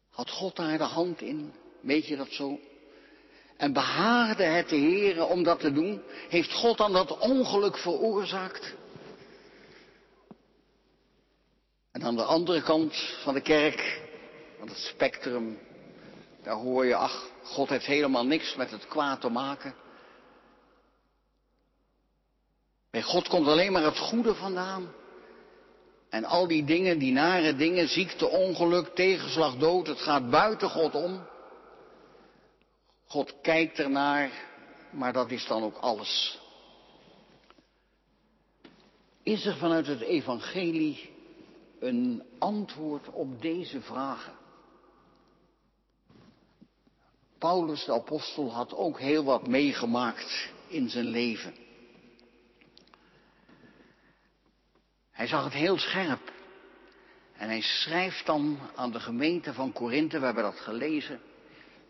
Had 0.10 0.30
God 0.30 0.56
daar 0.56 0.78
de 0.78 0.84
hand 0.84 1.22
in? 1.22 1.54
Weet 1.82 2.08
je 2.08 2.16
dat 2.16 2.32
zo? 2.32 2.60
En 3.58 3.74
behaagde 3.74 4.44
het 4.44 4.70
de 4.70 4.78
Heere 4.78 5.26
om 5.26 5.44
dat 5.44 5.60
te 5.60 5.72
doen? 5.72 6.02
Heeft 6.30 6.54
God 6.54 6.78
dan 6.78 6.94
dat 6.94 7.18
ongeluk 7.18 7.78
veroorzaakt? 7.78 8.76
En 11.92 12.04
aan 12.04 12.16
de 12.16 12.24
andere 12.24 12.62
kant 12.62 12.96
van 13.24 13.34
de 13.34 13.42
kerk 13.42 14.09
want 14.60 14.72
het 14.72 14.80
spectrum, 14.80 15.60
daar 16.44 16.56
hoor 16.56 16.86
je, 16.86 16.96
ach, 16.96 17.30
God 17.44 17.70
heeft 17.70 17.86
helemaal 17.86 18.26
niks 18.26 18.56
met 18.56 18.72
het 18.72 18.88
kwaad 18.88 19.22
te 19.22 19.30
maken. 19.30 19.74
Bij 22.92 23.02
God 23.02 23.28
komt 23.28 23.48
alleen 23.48 23.72
maar 23.72 23.84
het 23.84 23.98
goede 23.98 24.36
vandaan. 24.36 24.92
En 26.10 26.24
al 26.26 26.48
die 26.48 26.66
dingen, 26.66 27.00
die 27.00 27.12
nare 27.12 27.56
dingen, 27.56 27.88
ziekte, 27.88 28.28
ongeluk, 28.28 28.96
tegenslag, 28.96 29.56
dood, 29.56 29.88
het 29.88 30.00
gaat 30.00 30.30
buiten 30.30 30.70
God 30.70 30.96
om. 30.96 31.28
God 33.06 33.34
kijkt 33.42 33.80
ernaar, 33.80 34.32
maar 34.92 35.14
dat 35.14 35.32
is 35.32 35.48
dan 35.48 35.64
ook 35.64 35.78
alles. 35.78 36.40
Is 39.24 39.46
er 39.46 39.56
vanuit 39.56 39.88
het 39.88 40.02
evangelie 40.02 41.10
een 41.80 42.24
antwoord 42.40 43.10
op 43.10 43.42
deze 43.42 43.82
vragen? 43.82 44.39
Paulus 47.40 47.86
de 47.86 47.94
apostel 47.94 48.54
had 48.54 48.74
ook 48.74 49.00
heel 49.00 49.24
wat 49.24 49.48
meegemaakt 49.48 50.50
in 50.68 50.90
zijn 50.90 51.08
leven. 51.08 51.54
Hij 55.12 55.28
zag 55.28 55.44
het 55.44 55.54
heel 55.54 55.78
scherp. 55.78 56.32
En 57.34 57.48
hij 57.48 57.62
schrijft 57.62 58.26
dan 58.26 58.60
aan 58.76 58.92
de 58.92 59.00
gemeente 59.00 59.54
van 59.54 59.72
Korinthe, 59.72 60.20
we 60.20 60.26
hebben 60.26 60.44
dat 60.44 60.60
gelezen. 60.60 61.20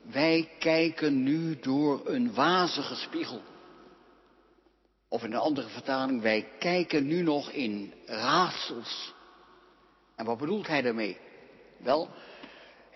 Wij 0.02 0.50
kijken 0.60 1.24
nu 1.24 1.60
door 1.60 2.02
een 2.06 2.34
wazige 2.34 2.96
spiegel. 2.96 3.42
Of 5.08 5.24
in 5.24 5.32
een 5.32 5.40
andere 5.40 5.70
vertaling, 5.70 6.22
wij 6.22 6.48
kijken 6.60 7.08
nu 7.08 7.22
nog 7.22 7.52
in 7.52 7.94
raadsels. 8.06 9.14
En 10.16 10.26
wat 10.26 10.38
bedoelt 10.38 10.68
hij 10.68 10.82
daarmee? 10.82 11.18
Wel, 11.78 12.10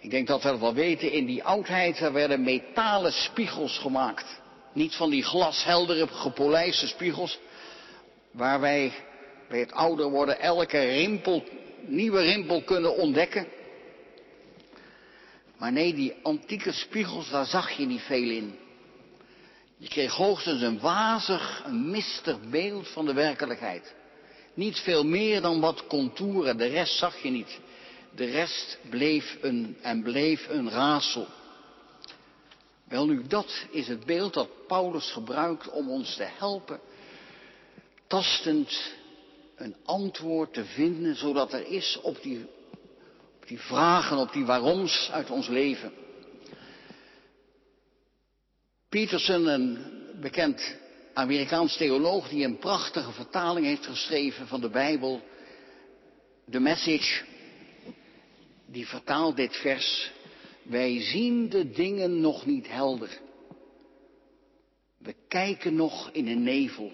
ik 0.04 0.10
denk 0.10 0.28
dat 0.28 0.44
we 0.44 0.50
het 0.50 0.60
wel 0.60 0.74
weten, 0.74 1.12
in 1.12 1.26
die 1.26 1.44
oudheid 1.44 2.00
er 2.00 2.14
werden 2.14 2.44
metalen 2.44 3.12
spiegels 3.12 3.78
gemaakt. 3.78 4.42
Niet 4.74 4.96
van 4.96 5.10
die 5.10 5.24
glasheldere, 5.24 6.08
gepolijste 6.08 6.88
spiegels, 6.88 7.40
waar 8.32 8.60
wij 8.60 8.94
bij 9.50 9.60
het 9.60 9.72
ouder 9.72 10.10
worden 10.10 10.40
elke 10.40 10.80
rimpel, 10.80 11.44
nieuwe 11.82 12.22
rimpel 12.22 12.64
kunnen 12.64 12.98
ontdekken. 12.98 13.48
Maar 15.58 15.72
nee, 15.72 15.94
die 15.94 16.14
antieke 16.24 16.72
spiegels, 16.72 17.30
daar 17.30 17.46
zag 17.46 17.72
je 17.72 17.86
niet 17.86 18.02
veel 18.02 18.30
in. 18.30 18.56
Je 19.78 19.88
kreeg 19.88 20.14
hoogstens 20.14 20.62
een 20.62 20.80
wazig, 20.80 21.64
een 21.66 21.90
mistig 21.90 22.50
beeld 22.50 22.88
van 22.88 23.06
de 23.06 23.14
werkelijkheid. 23.14 23.94
Niet 24.54 24.80
veel 24.80 25.04
meer 25.06 25.42
dan 25.42 25.60
wat 25.60 25.88
contouren, 25.88 26.58
de 26.58 26.68
rest 26.68 26.98
zag 26.98 27.22
je 27.22 27.30
niet. 27.30 27.60
De 28.16 28.26
rest 28.26 28.80
bleef 28.90 29.38
een 29.42 29.78
en 29.82 30.04
bleef 30.04 30.50
een 30.50 30.70
raadsel. 30.70 31.28
Wel 32.88 33.06
nu, 33.06 33.28
dat 33.28 33.66
is 33.72 33.88
het 33.88 34.06
beeld 34.06 34.34
dat 34.34 34.68
Paulus 34.68 35.12
gebruikt 35.12 35.70
om 35.70 35.90
ons 35.90 36.16
te 36.16 36.28
helpen 36.38 36.80
tastend 38.08 38.94
een 39.56 39.76
antwoord 39.86 40.54
te 40.54 40.66
vinden, 40.66 41.16
zodat 41.16 41.54
er 41.54 41.68
is 41.68 42.00
op 42.02 42.22
die, 42.22 42.46
op 43.42 43.48
die 43.48 43.60
vragen, 43.60 44.18
op 44.18 44.32
die 44.32 44.46
waaroms 44.46 45.10
uit 45.12 45.30
ons 45.30 45.48
leven. 45.48 45.92
Peterson, 48.90 49.48
een 49.48 49.86
bekend 50.22 50.76
Amerikaans 51.14 51.78
theoloog 51.78 52.30
die 52.30 52.46
een 52.46 52.58
prachtige 52.58 53.12
vertaling 53.12 53.66
heeft 53.66 53.86
geschreven 53.86 54.48
van 54.48 54.62
de 54.62 54.70
Bijbel, 54.70 55.22
de 56.46 56.60
message, 56.60 57.24
die 58.74 58.88
vertaalt 58.88 59.36
dit 59.36 59.56
vers. 59.56 60.12
Wij 60.64 61.02
zien 61.02 61.50
de 61.50 61.70
dingen 61.70 62.22
nog 62.22 62.46
niet 62.46 62.68
helder. 62.68 63.20
We 64.98 65.16
kijken 65.28 65.76
nog 65.76 66.12
in 66.12 66.28
een 66.28 66.44
nevel, 66.44 66.92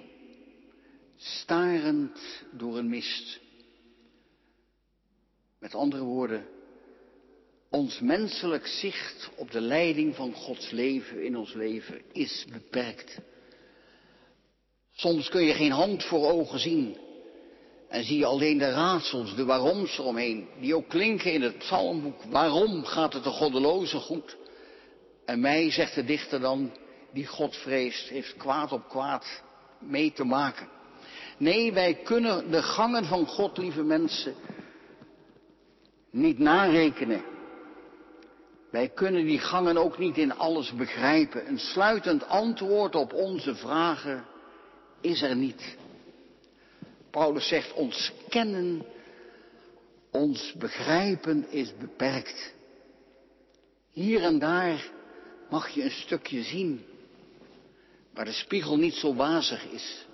starend 1.16 2.44
door 2.52 2.78
een 2.78 2.90
mist. 2.90 3.40
Met 5.60 5.76
andere 5.76 6.04
woorden, 6.04 6.46
ons 7.70 8.00
menselijk 8.00 8.68
zicht 8.68 9.30
op 9.36 9.52
de 9.52 9.62
leiding 9.62 10.16
van 10.16 10.34
Gods 10.34 10.72
leven 10.72 11.24
in 11.24 11.38
ons 11.38 11.54
leven 11.54 12.02
is 12.12 12.46
beperkt. 12.52 13.20
Soms 14.92 15.30
kun 15.30 15.44
je 15.44 15.54
geen 15.54 15.72
hand 15.72 16.04
voor 16.04 16.32
ogen 16.32 16.60
zien. 16.60 16.98
En 17.90 18.04
zie 18.04 18.18
je 18.18 18.26
alleen 18.26 18.58
de 18.58 18.72
raadsels, 18.72 19.36
de 19.36 19.46
waaroms 19.46 19.98
eromheen, 19.98 20.48
die 20.60 20.76
ook 20.76 20.88
klinken 20.88 21.34
in 21.34 21.42
het 21.42 21.58
psalmboek. 21.58 22.24
Waarom 22.24 22.86
gaat 22.86 23.14
het 23.14 23.24
de 23.24 23.30
goddeloze 23.30 23.98
goed? 23.98 24.38
En 25.26 25.40
mij, 25.40 25.72
zegt 25.72 25.96
de 25.96 26.06
dichter 26.06 26.40
dan, 26.40 26.72
die 27.14 27.28
God 27.28 27.56
vreest, 27.56 28.10
heeft 28.10 28.38
kwaad 28.38 28.72
op 28.72 28.90
kwaad 28.90 29.42
mee 29.80 30.12
te 30.12 30.24
maken. 30.24 30.68
Nee, 31.38 31.74
wij 31.74 31.94
kunnen 31.94 32.52
de 32.52 32.62
gangen 32.62 33.06
van 33.06 33.28
God, 33.28 33.58
lieve 33.58 33.84
mensen, 33.84 34.34
niet 36.12 36.40
narekenen. 36.40 37.24
Wij 38.72 38.90
kunnen 38.90 39.26
die 39.26 39.40
gangen 39.40 39.78
ook 39.78 39.98
niet 39.98 40.18
in 40.18 40.38
alles 40.38 40.74
begrijpen. 40.74 41.48
Een 41.48 41.60
sluitend 41.60 42.28
antwoord 42.28 42.96
op 42.96 43.14
onze 43.14 43.56
vragen 43.56 44.26
is 45.02 45.22
er 45.22 45.36
niet. 45.36 45.78
Paulus 47.12 47.48
zegt, 47.48 47.74
ons 47.74 48.12
kennen, 48.30 48.86
ons 50.12 50.54
begrijpen 50.54 51.52
is 51.52 51.78
beperkt. 51.78 52.54
Hier 53.92 54.24
en 54.24 54.40
daar 54.40 54.90
mag 55.50 55.70
je 55.70 55.84
een 55.84 55.92
stukje 55.92 56.44
zien, 56.44 56.86
waar 58.14 58.26
de 58.26 58.32
spiegel 58.32 58.78
niet 58.78 58.94
zo 58.94 59.16
wazig 59.16 59.66
is. 59.72 60.06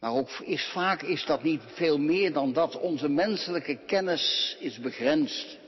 Maar 0.00 0.12
ook 0.12 0.28
is, 0.44 0.64
vaak 0.72 1.02
is 1.02 1.24
dat 1.24 1.42
niet 1.42 1.62
veel 1.66 1.98
meer 1.98 2.32
dan 2.32 2.52
dat 2.52 2.80
onze 2.80 3.08
menselijke 3.08 3.78
kennis 3.86 4.56
is 4.60 4.78
begrensd. 4.80 5.58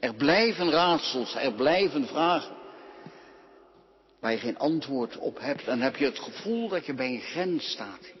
Er 0.00 0.14
blijven 0.14 0.70
raadsels, 0.70 1.34
er 1.34 1.52
blijven 1.52 2.06
vragen 2.06 2.60
waar 4.22 4.32
je 4.32 4.38
geen 4.38 4.58
antwoord 4.58 5.18
op 5.18 5.38
hebt. 5.40 5.66
En 5.66 5.80
heb 5.80 5.96
je 5.96 6.04
het 6.04 6.18
gevoel 6.18 6.68
dat 6.68 6.86
je 6.86 6.94
bij 6.94 7.08
een 7.08 7.20
grens 7.20 7.70
staat. 7.70 8.12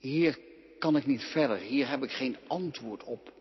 Hier 0.00 0.38
kan 0.78 0.96
ik 0.96 1.06
niet 1.06 1.22
verder, 1.22 1.56
hier 1.56 1.88
heb 1.88 2.02
ik 2.02 2.10
geen 2.10 2.36
antwoord 2.46 3.04
op. 3.04 3.32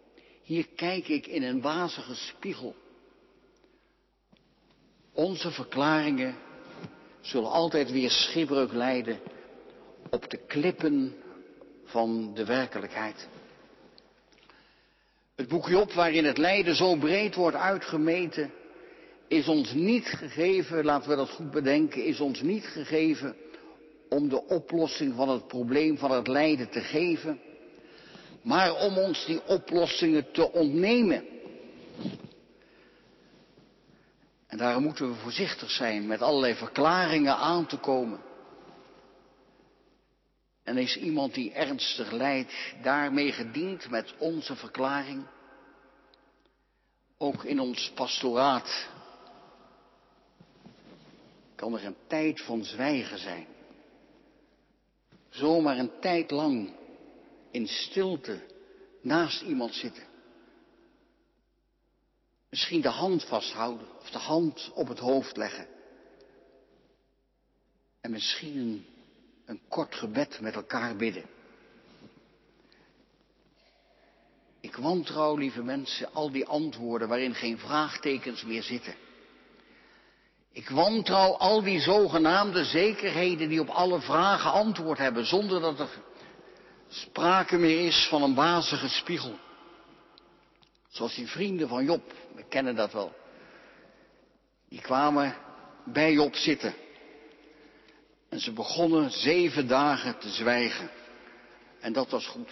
Hier 0.44 0.68
kijk 0.76 1.08
ik 1.08 1.28
in 1.28 1.44
een 1.44 1.62
wazige 1.62 2.16
spiegel. 2.16 2.76
Onze 5.14 5.52
verklaringen 5.52 6.36
zullen 7.22 7.50
altijd 7.52 7.92
weer 7.92 8.10
schipbreuk 8.10 8.72
leiden 8.72 9.20
op 10.10 10.30
de 10.30 10.38
klippen 10.38 11.16
van 11.86 12.34
de 12.34 12.46
werkelijkheid. 12.46 13.28
Het 15.36 15.48
boekje 15.48 15.80
op 15.80 15.94
waarin 15.94 16.26
het 16.26 16.38
lijden 16.38 16.76
zo 16.76 16.96
breed 16.96 17.36
wordt 17.36 17.56
uitgemeten, 17.58 18.52
is 19.28 19.48
ons 19.48 19.74
niet 19.74 20.06
gegeven, 20.06 20.86
laten 20.86 21.10
we 21.10 21.16
dat 21.16 21.30
goed 21.30 21.52
bedenken, 21.52 22.06
is 22.06 22.20
ons 22.20 22.42
niet 22.42 22.66
gegeven 22.66 23.36
om 24.10 24.30
de 24.30 24.46
oplossing 24.46 25.16
van 25.16 25.30
het 25.30 25.48
probleem 25.48 25.98
van 25.98 26.12
het 26.12 26.28
lijden 26.28 26.70
te 26.70 26.82
geven, 26.82 27.40
maar 28.42 28.76
om 28.76 28.98
ons 28.98 29.26
die 29.26 29.46
oplossingen 29.46 30.32
te 30.32 30.52
ontnemen. 30.52 31.26
En 34.48 34.58
daarom 34.58 34.84
moeten 34.84 35.10
we 35.10 35.16
voorzichtig 35.16 35.72
zijn 35.72 36.08
met 36.08 36.22
allerlei 36.22 36.56
verklaringen 36.56 37.36
aan 37.36 37.66
te 37.66 37.78
komen. 37.78 38.20
En 40.64 40.78
is 40.78 40.98
iemand 40.98 41.34
die 41.34 41.52
ernstig 41.52 42.12
lijdt 42.12 42.54
daarmee 42.82 43.32
gediend 43.32 43.90
met 43.90 44.14
onze 44.18 44.56
verklaring? 44.56 45.28
Ook 47.18 47.44
in 47.44 47.60
ons 47.60 47.92
pastoraat 47.96 48.88
kan 51.56 51.74
er 51.74 51.86
een 51.86 51.98
tijd 52.08 52.42
van 52.42 52.64
zwijgen 52.64 53.18
zijn. 53.18 53.59
Zomaar 55.40 55.78
een 55.78 56.00
tijd 56.00 56.32
lang 56.32 56.74
in 57.52 57.68
stilte 57.68 58.42
naast 59.02 59.42
iemand 59.42 59.74
zitten. 59.74 60.04
Misschien 62.50 62.82
de 62.82 62.90
hand 62.90 63.24
vasthouden 63.24 63.88
of 64.00 64.10
de 64.10 64.18
hand 64.18 64.72
op 64.74 64.88
het 64.88 65.00
hoofd 65.00 65.38
leggen. 65.38 65.68
En 68.02 68.12
misschien 68.12 68.58
een, 68.58 68.86
een 69.46 69.62
kort 69.68 69.96
gebed 69.96 70.40
met 70.42 70.56
elkaar 70.56 70.96
bidden. 70.96 71.26
Ik 74.60 74.76
wantrouw, 74.76 75.36
lieve 75.36 75.64
mensen, 75.64 76.14
al 76.14 76.32
die 76.32 76.46
antwoorden 76.46 77.08
waarin 77.08 77.36
geen 77.36 77.58
vraagtekens 77.58 78.44
meer 78.44 78.64
zitten. 78.64 78.96
Ik 80.52 80.70
wantrouw 80.70 81.34
al 81.34 81.64
die 81.64 81.80
zogenaamde 81.80 82.64
zekerheden 82.64 83.50
die 83.50 83.62
op 83.62 83.70
alle 83.70 84.00
vragen 84.02 84.52
antwoord 84.52 84.98
hebben, 84.98 85.26
zonder 85.26 85.62
dat 85.62 85.80
er 85.80 85.90
sprake 86.88 87.58
meer 87.58 87.86
is 87.86 88.08
van 88.10 88.24
een 88.24 88.36
wazige 88.36 88.90
spiegel. 88.90 89.40
Zoals 90.88 91.16
die 91.16 91.28
vrienden 91.28 91.68
van 91.68 91.86
Job, 91.86 92.14
we 92.36 92.44
kennen 92.44 92.76
dat 92.76 92.94
wel. 92.94 93.14
Die 94.70 94.82
kwamen 94.82 95.36
bij 95.86 96.14
Job 96.14 96.36
zitten. 96.36 96.74
En 98.30 98.40
ze 98.40 98.52
begonnen 98.52 99.12
zeven 99.12 99.68
dagen 99.68 100.20
te 100.20 100.30
zwijgen. 100.30 100.90
En 101.80 101.94
dat 101.94 102.10
was 102.10 102.28
goed. 102.28 102.50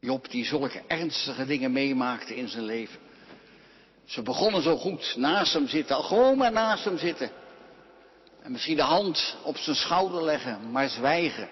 Job 0.00 0.30
die 0.30 0.44
zulke 0.44 0.82
ernstige 0.86 1.46
dingen 1.46 1.72
meemaakte 1.72 2.36
in 2.36 2.48
zijn 2.48 2.64
leven. 2.64 3.00
Ze 4.08 4.22
begonnen 4.22 4.62
zo 4.62 4.76
goed 4.76 5.14
naast 5.16 5.52
hem 5.52 5.68
zitten, 5.68 6.04
gewoon 6.04 6.36
maar 6.36 6.52
naast 6.52 6.84
hem 6.84 6.98
zitten. 6.98 7.30
En 8.42 8.52
misschien 8.52 8.76
de 8.76 8.82
hand 8.82 9.36
op 9.44 9.56
zijn 9.56 9.76
schouder 9.76 10.22
leggen, 10.22 10.70
maar 10.70 10.88
zwijgen. 10.88 11.48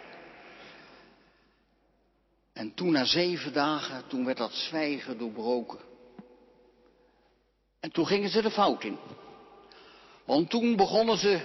En 2.53 2.75
toen 2.75 2.93
na 2.93 3.05
zeven 3.05 3.53
dagen, 3.53 4.03
toen 4.07 4.25
werd 4.25 4.39
dat 4.39 4.53
zwijgen 4.53 5.19
doorbroken. 5.19 5.79
En 7.81 7.93
toen 7.93 8.07
gingen 8.07 8.31
ze 8.31 8.43
de 8.43 8.51
fout 8.51 8.85
in. 8.85 8.99
Want 10.25 10.51
toen 10.51 10.77
begonnen 10.77 11.17
ze 11.17 11.41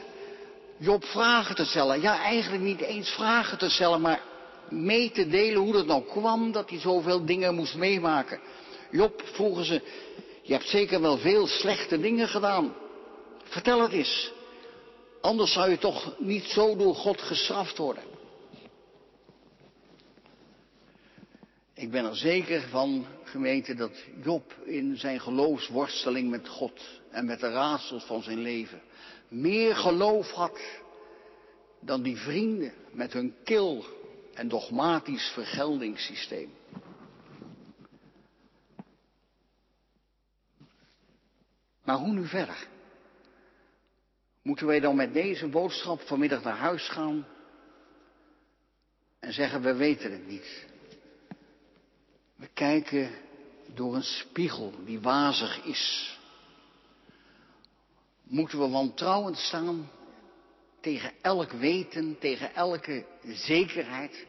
Job 0.78 1.06
vragen 1.06 1.56
te 1.56 1.66
stellen. 1.66 2.02
Ja, 2.02 2.22
eigenlijk 2.22 2.64
niet 2.64 2.82
eens 2.82 3.10
vragen 3.10 3.58
te 3.58 3.70
stellen, 3.70 4.02
maar 4.02 4.22
mee 4.70 5.12
te 5.12 5.28
delen 5.28 5.62
hoe 5.62 5.74
dat 5.74 5.86
nou 5.86 6.04
kwam 6.04 6.52
dat 6.52 6.70
hij 6.70 6.80
zoveel 6.80 7.26
dingen 7.26 7.56
moest 7.56 7.76
meemaken. 7.76 8.40
Job 8.92 9.22
vroegen 9.26 9.66
ze, 9.66 9.82
je 10.42 10.54
hebt 10.54 10.68
zeker 10.68 11.02
wel 11.02 11.18
veel 11.18 11.48
slechte 11.48 12.00
dingen 12.00 12.28
gedaan. 12.28 12.74
Vertel 13.44 13.82
het 13.82 13.92
eens. 13.92 14.32
Anders 15.22 15.54
zou 15.54 15.70
je 15.70 15.78
toch 15.78 16.16
niet 16.20 16.44
zo 16.44 16.76
door 16.76 16.96
God 16.96 17.22
gestraft 17.22 17.78
worden. 17.78 18.04
Ik 21.74 21.92
ben 21.92 22.06
er 22.06 22.16
zeker 22.16 22.62
van, 22.70 23.06
gemeente, 23.24 23.76
dat 23.76 23.92
Job 24.24 24.56
in 24.66 24.98
zijn 24.98 25.20
geloofsworsteling 25.20 26.30
met 26.30 26.48
God 26.48 26.82
en 27.10 27.26
met 27.26 27.40
de 27.40 27.50
raadsels 27.50 28.04
van 28.04 28.24
zijn 28.24 28.42
leven 28.42 28.82
meer 29.32 29.76
geloof 29.76 30.32
had 30.32 30.60
dan 31.80 32.02
die 32.02 32.18
vrienden 32.18 32.74
met 32.92 33.14
hun 33.14 33.36
kil 33.44 33.86
en 34.34 34.48
dogmatisch 34.48 35.32
vergeldingssysteem. 35.34 36.50
Maar 41.92 42.00
hoe 42.00 42.14
nu 42.14 42.28
verder? 42.28 42.68
Moeten 44.42 44.66
wij 44.66 44.80
dan 44.80 44.96
met 44.96 45.14
deze 45.14 45.48
boodschap 45.48 46.02
vanmiddag 46.02 46.44
naar 46.44 46.58
huis 46.58 46.90
gaan 46.90 47.28
en 49.20 49.34
zeggen 49.34 49.62
we 49.62 49.74
weten 49.74 50.12
het 50.12 50.28
niet? 50.28 50.66
We 52.36 52.48
kijken 52.54 53.12
door 53.74 53.96
een 53.96 54.04
spiegel 54.04 54.74
die 54.86 55.00
wazig 55.00 55.64
is. 55.64 56.18
Moeten 58.24 58.60
we 58.60 58.70
wantrouwend 58.70 59.38
staan 59.38 59.90
tegen 60.82 61.12
elk 61.22 61.52
weten, 61.52 62.20
tegen 62.20 62.56
elke 62.56 63.06
zekerheid? 63.24 64.26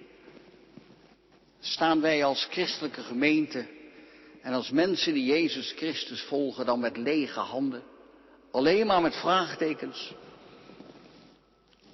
Staan 1.61 2.01
wij 2.01 2.25
als 2.25 2.45
christelijke 2.51 3.03
gemeente 3.03 3.69
en 4.43 4.53
als 4.53 4.71
mensen 4.71 5.15
die 5.15 5.25
Jezus 5.25 5.73
Christus 5.73 6.23
volgen 6.23 6.67
dan 6.67 6.81
met 6.81 6.97
lege 6.97 7.41
handen? 7.41 7.83
Alleen 8.51 8.87
maar 8.87 9.01
met 9.01 9.15
vraagtekens? 9.17 10.15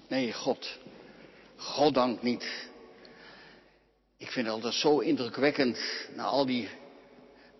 Nee, 0.08 0.32
God. 0.32 0.78
God 1.56 1.94
dank 1.94 2.22
niet. 2.22 2.68
Ik 4.16 4.30
vind 4.30 4.46
het 4.46 4.54
altijd 4.54 4.74
zo 4.74 4.98
indrukwekkend, 4.98 5.78
na 6.14 6.24
al 6.24 6.46
die 6.46 6.68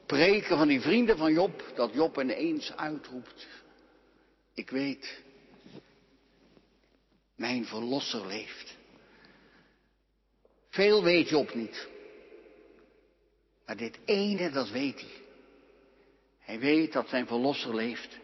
preken 0.07 0.57
van 0.57 0.68
die 0.68 0.81
vrienden 0.81 1.16
van 1.16 1.33
Job, 1.33 1.72
dat 1.74 1.92
Job 1.94 2.20
ineens 2.20 2.72
uitroept. 2.77 3.46
Ik 4.55 4.70
weet, 4.70 5.20
mijn 7.37 7.66
verlosser 7.66 8.27
leeft. 8.27 8.77
Veel 10.70 11.03
weet 11.03 11.29
Job 11.29 11.55
niet. 11.55 11.88
Maar 13.68 13.76
dit 13.76 13.98
ene, 14.04 14.50
dat 14.50 14.70
weet 14.70 15.00
hij. 15.00 15.22
Hij 16.38 16.59
weet 16.59 16.92
dat 16.92 17.09
zijn 17.09 17.26
verlosser 17.26 17.74
leeft. 17.74 18.18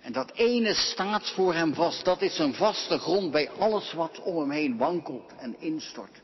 En 0.00 0.12
dat 0.12 0.32
ene 0.32 0.74
staat 0.74 1.30
voor 1.30 1.54
hem 1.54 1.74
vast. 1.74 2.04
Dat 2.04 2.22
is 2.22 2.38
een 2.38 2.54
vaste 2.54 2.98
grond 2.98 3.30
bij 3.30 3.50
alles 3.50 3.92
wat 3.92 4.20
om 4.20 4.38
hem 4.38 4.50
heen 4.50 4.76
wankelt 4.76 5.32
en 5.36 5.60
instort. 5.60 6.20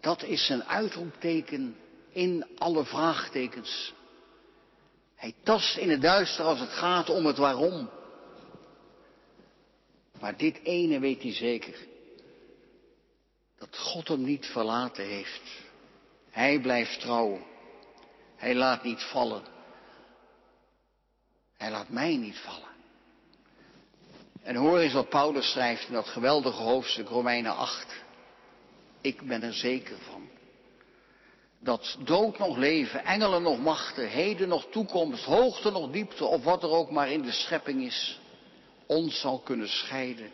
Dat 0.00 0.22
is 0.22 0.48
een 0.48 0.64
uitroepteken 0.64 1.76
in 2.10 2.46
alle 2.58 2.84
vraagtekens. 2.84 3.94
Hij 5.14 5.34
tast 5.42 5.76
in 5.76 5.90
het 5.90 6.02
duister 6.02 6.44
als 6.44 6.60
het 6.60 6.72
gaat 6.72 7.10
om 7.10 7.26
het 7.26 7.38
waarom. 7.38 7.90
Maar 10.20 10.36
dit 10.36 10.60
ene 10.62 10.98
weet 10.98 11.22
hij 11.22 11.32
zeker. 11.32 11.86
Dat 13.58 13.78
God 13.78 14.08
hem 14.08 14.24
niet 14.24 14.46
verlaten 14.46 15.04
heeft. 15.04 15.67
Hij 16.38 16.60
blijft 16.60 17.00
trouw. 17.00 17.46
Hij 18.36 18.54
laat 18.54 18.82
niet 18.82 19.02
vallen. 19.02 19.42
Hij 21.56 21.70
laat 21.70 21.88
mij 21.88 22.16
niet 22.16 22.38
vallen. 22.38 22.68
En 24.42 24.56
hoor 24.56 24.78
eens 24.78 24.92
wat 24.92 25.08
Paulus 25.08 25.50
schrijft 25.50 25.86
in 25.88 25.92
dat 25.92 26.08
geweldige 26.08 26.62
hoofdstuk 26.62 27.08
Romeinen 27.08 27.56
8. 27.56 28.02
Ik 29.00 29.22
ben 29.22 29.42
er 29.42 29.52
zeker 29.52 29.98
van. 29.98 30.28
Dat 31.60 31.98
dood 32.04 32.38
nog 32.38 32.56
leven, 32.56 33.04
engelen 33.04 33.42
nog 33.42 33.60
machten, 33.60 34.08
heden 34.08 34.48
nog 34.48 34.66
toekomst, 34.70 35.24
hoogte 35.24 35.70
nog 35.70 35.90
diepte 35.90 36.24
of 36.24 36.44
wat 36.44 36.62
er 36.62 36.70
ook 36.70 36.90
maar 36.90 37.10
in 37.10 37.22
de 37.22 37.32
schepping 37.32 37.82
is, 37.82 38.20
ons 38.86 39.20
zal 39.20 39.38
kunnen 39.38 39.68
scheiden 39.68 40.30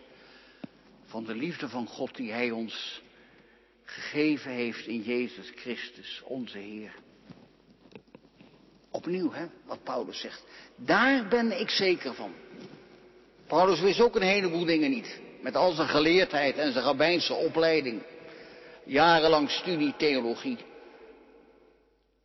van 1.04 1.24
de 1.24 1.34
liefde 1.34 1.68
van 1.68 1.86
God 1.86 2.16
die 2.16 2.32
Hij 2.32 2.50
ons 2.50 3.02
gegeven 3.84 4.50
heeft 4.50 4.86
in 4.86 5.02
Jezus 5.02 5.52
Christus, 5.54 6.22
onze 6.24 6.58
Heer. 6.58 6.94
Opnieuw, 8.90 9.32
hè, 9.32 9.46
wat 9.66 9.82
Paulus 9.82 10.20
zegt. 10.20 10.44
Daar 10.76 11.28
ben 11.28 11.60
ik 11.60 11.70
zeker 11.70 12.14
van. 12.14 12.32
Paulus 13.46 13.80
wist 13.80 14.00
ook 14.00 14.16
een 14.16 14.22
heleboel 14.22 14.64
dingen 14.64 14.90
niet. 14.90 15.20
Met 15.40 15.56
al 15.56 15.72
zijn 15.72 15.88
geleerdheid 15.88 16.56
en 16.56 16.72
zijn 16.72 16.84
rabbijnse 16.84 17.34
opleiding 17.34 18.02
jarenlang 18.84 19.50
studie 19.50 19.94
theologie. 19.96 20.58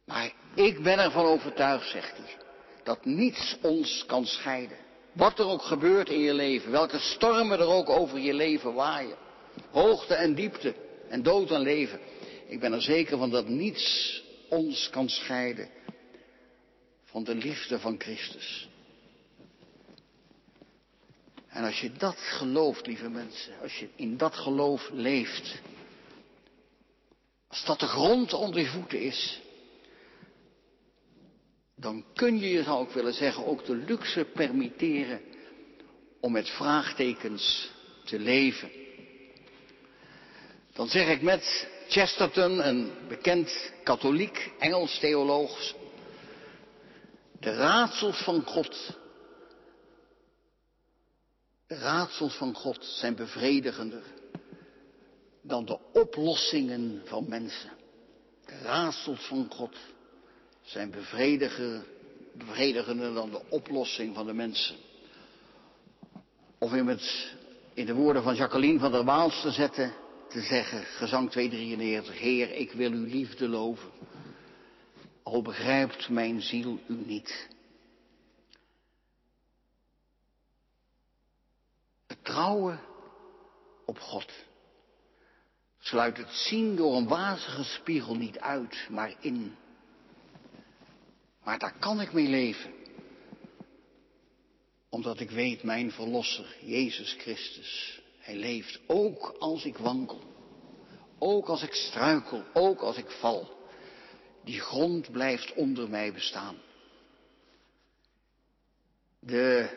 Maar 0.05 0.31
ik 0.55 0.83
ben 0.83 0.99
ervan 0.99 1.25
overtuigd, 1.25 1.89
zegt 1.89 2.17
hij, 2.17 2.37
dat 2.83 3.05
niets 3.05 3.57
ons 3.61 4.03
kan 4.07 4.25
scheiden. 4.25 4.77
Wat 5.13 5.39
er 5.39 5.47
ook 5.47 5.61
gebeurt 5.61 6.09
in 6.09 6.19
je 6.19 6.33
leven, 6.33 6.71
welke 6.71 6.99
stormen 6.99 7.59
er 7.59 7.67
ook 7.67 7.89
over 7.89 8.19
je 8.19 8.33
leven 8.33 8.73
waaien. 8.73 9.15
Hoogte 9.71 10.13
en 10.13 10.35
diepte 10.35 10.75
en 11.09 11.23
dood 11.23 11.51
en 11.51 11.61
leven. 11.61 11.99
Ik 12.47 12.59
ben 12.59 12.73
er 12.73 12.81
zeker 12.81 13.17
van 13.17 13.29
dat 13.29 13.47
niets 13.47 14.23
ons 14.49 14.89
kan 14.89 15.09
scheiden 15.09 15.69
van 17.03 17.23
de 17.23 17.35
liefde 17.35 17.79
van 17.79 17.95
Christus. 17.99 18.69
En 21.47 21.63
als 21.63 21.79
je 21.79 21.91
dat 21.91 22.17
gelooft, 22.17 22.87
lieve 22.87 23.09
mensen, 23.09 23.59
als 23.61 23.79
je 23.79 23.89
in 23.95 24.17
dat 24.17 24.35
geloof 24.35 24.89
leeft, 24.91 25.61
als 27.47 27.65
dat 27.65 27.79
de 27.79 27.87
grond 27.87 28.33
onder 28.33 28.59
je 28.59 28.67
voeten 28.67 29.01
is, 29.01 29.41
dan 31.75 32.05
kun 32.13 32.39
je, 32.39 32.49
je 32.49 32.63
zou 32.63 32.87
ik 32.87 32.93
willen 32.93 33.13
zeggen, 33.13 33.45
ook 33.45 33.65
de 33.65 33.75
luxe 33.75 34.25
permitteren 34.25 35.21
om 36.19 36.31
met 36.31 36.49
vraagtekens 36.49 37.71
te 38.03 38.19
leven. 38.19 38.78
Dan 40.79 40.89
zeg 40.89 41.07
ik 41.07 41.21
met 41.21 41.67
Chesterton, 41.87 42.67
een 42.67 42.91
bekend 43.07 43.71
katholiek 43.83 44.51
Engels 44.59 44.99
theoloog, 44.99 45.73
de 47.39 47.53
raadsels 47.53 48.23
van 48.23 48.43
God, 48.45 48.97
de 51.67 51.75
raadsels 51.75 52.35
van 52.35 52.55
God 52.55 52.85
zijn 52.85 53.15
bevredigender 53.15 54.03
dan 55.41 55.65
de 55.65 55.79
oplossingen 55.93 57.01
van 57.05 57.25
mensen. 57.29 57.71
De 58.45 58.57
raadsels 58.63 59.25
van 59.25 59.47
God 59.49 59.75
zijn 60.61 60.91
bevredigender 60.91 63.13
dan 63.13 63.29
de 63.29 63.41
oplossing 63.49 64.15
van 64.15 64.25
de 64.25 64.33
mensen. 64.33 64.75
Of 66.57 66.73
in, 66.73 66.99
in 67.73 67.85
de 67.85 67.93
woorden 67.93 68.23
van 68.23 68.35
Jacqueline 68.35 68.79
van 68.79 68.91
der 68.91 69.03
Waals 69.03 69.41
te 69.41 69.51
zetten, 69.51 70.07
te 70.29 70.41
zeggen, 70.41 70.83
gezang 70.83 71.31
293, 71.31 72.19
Heer, 72.19 72.51
ik 72.51 72.71
wil 72.71 72.91
uw 72.91 73.05
liefde 73.05 73.47
loven, 73.47 73.91
al 75.23 75.41
begrijpt 75.41 76.09
mijn 76.09 76.41
ziel 76.41 76.79
u 76.87 76.93
niet. 77.05 77.47
Het 82.07 82.23
trouwen 82.23 82.79
op 83.85 83.99
God 83.99 84.31
sluit 85.79 86.17
het 86.17 86.31
zien 86.31 86.75
door 86.75 86.95
een 86.95 87.07
wazige 87.07 87.63
spiegel 87.63 88.15
niet 88.15 88.39
uit, 88.39 88.87
maar 88.89 89.15
in. 89.19 89.55
Maar 91.43 91.59
daar 91.59 91.79
kan 91.79 92.01
ik 92.01 92.13
mee 92.13 92.27
leven. 92.27 92.73
Omdat 94.89 95.19
ik 95.19 95.29
weet, 95.29 95.63
mijn 95.63 95.91
Verlosser, 95.91 96.55
Jezus 96.61 97.13
Christus, 97.13 97.98
Hij 98.29 98.37
leeft 98.37 98.79
ook 98.87 99.35
als 99.39 99.65
ik 99.65 99.77
wankel. 99.77 100.19
Ook 101.19 101.47
als 101.47 101.63
ik 101.63 101.73
struikel, 101.73 102.43
ook 102.53 102.81
als 102.81 102.97
ik 102.97 103.09
val. 103.09 103.49
Die 104.43 104.59
grond 104.59 105.11
blijft 105.11 105.53
onder 105.53 105.89
mij 105.89 106.13
bestaan. 106.13 106.55
De 109.19 109.69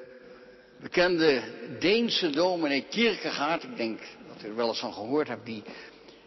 bekende 0.81 1.43
Deense 1.79 2.31
dominee 2.31 2.87
Kierkegaard, 2.91 3.63
ik 3.63 3.77
denk 3.77 4.01
dat 4.29 4.43
u 4.43 4.49
er 4.49 4.57
wel 4.57 4.69
eens 4.69 4.81
van 4.81 4.93
gehoord 4.93 5.29
hebt, 5.29 5.47
die 5.47 5.63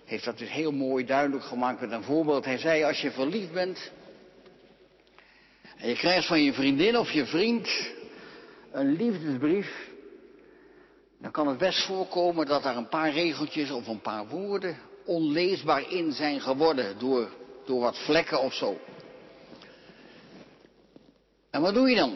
heeft 0.05 0.25
dat 0.25 0.38
dus 0.38 0.51
heel 0.51 0.71
mooi 0.71 1.05
duidelijk 1.05 1.43
gemaakt 1.43 1.81
met 1.81 1.91
een 1.91 2.03
voorbeeld. 2.03 2.45
Hij 2.45 2.57
zei, 2.57 2.83
als 2.83 3.01
je 3.01 3.11
verliefd 3.11 3.53
bent 3.53 3.91
en 5.77 5.89
je 5.89 5.95
krijgt 5.95 6.27
van 6.27 6.43
je 6.43 6.53
vriendin 6.53 6.97
of 6.97 7.11
je 7.11 7.25
vriend 7.25 7.69
een 8.71 8.91
liefdesbrief, 8.91 9.93
dan 11.25 11.33
kan 11.33 11.47
het 11.47 11.57
best 11.57 11.85
voorkomen 11.85 12.45
dat 12.45 12.63
daar 12.63 12.75
een 12.75 12.89
paar 12.89 13.11
regeltjes 13.11 13.71
of 13.71 13.88
een 13.88 14.01
paar 14.01 14.27
woorden 14.27 14.77
onleesbaar 15.05 15.91
in 15.91 16.11
zijn 16.11 16.41
geworden 16.41 16.99
door, 16.99 17.29
door 17.65 17.79
wat 17.79 17.97
vlekken 17.97 18.41
of 18.41 18.53
zo. 18.53 18.77
En 21.49 21.61
wat 21.61 21.73
doe 21.73 21.89
je 21.89 21.95
dan? 21.95 22.15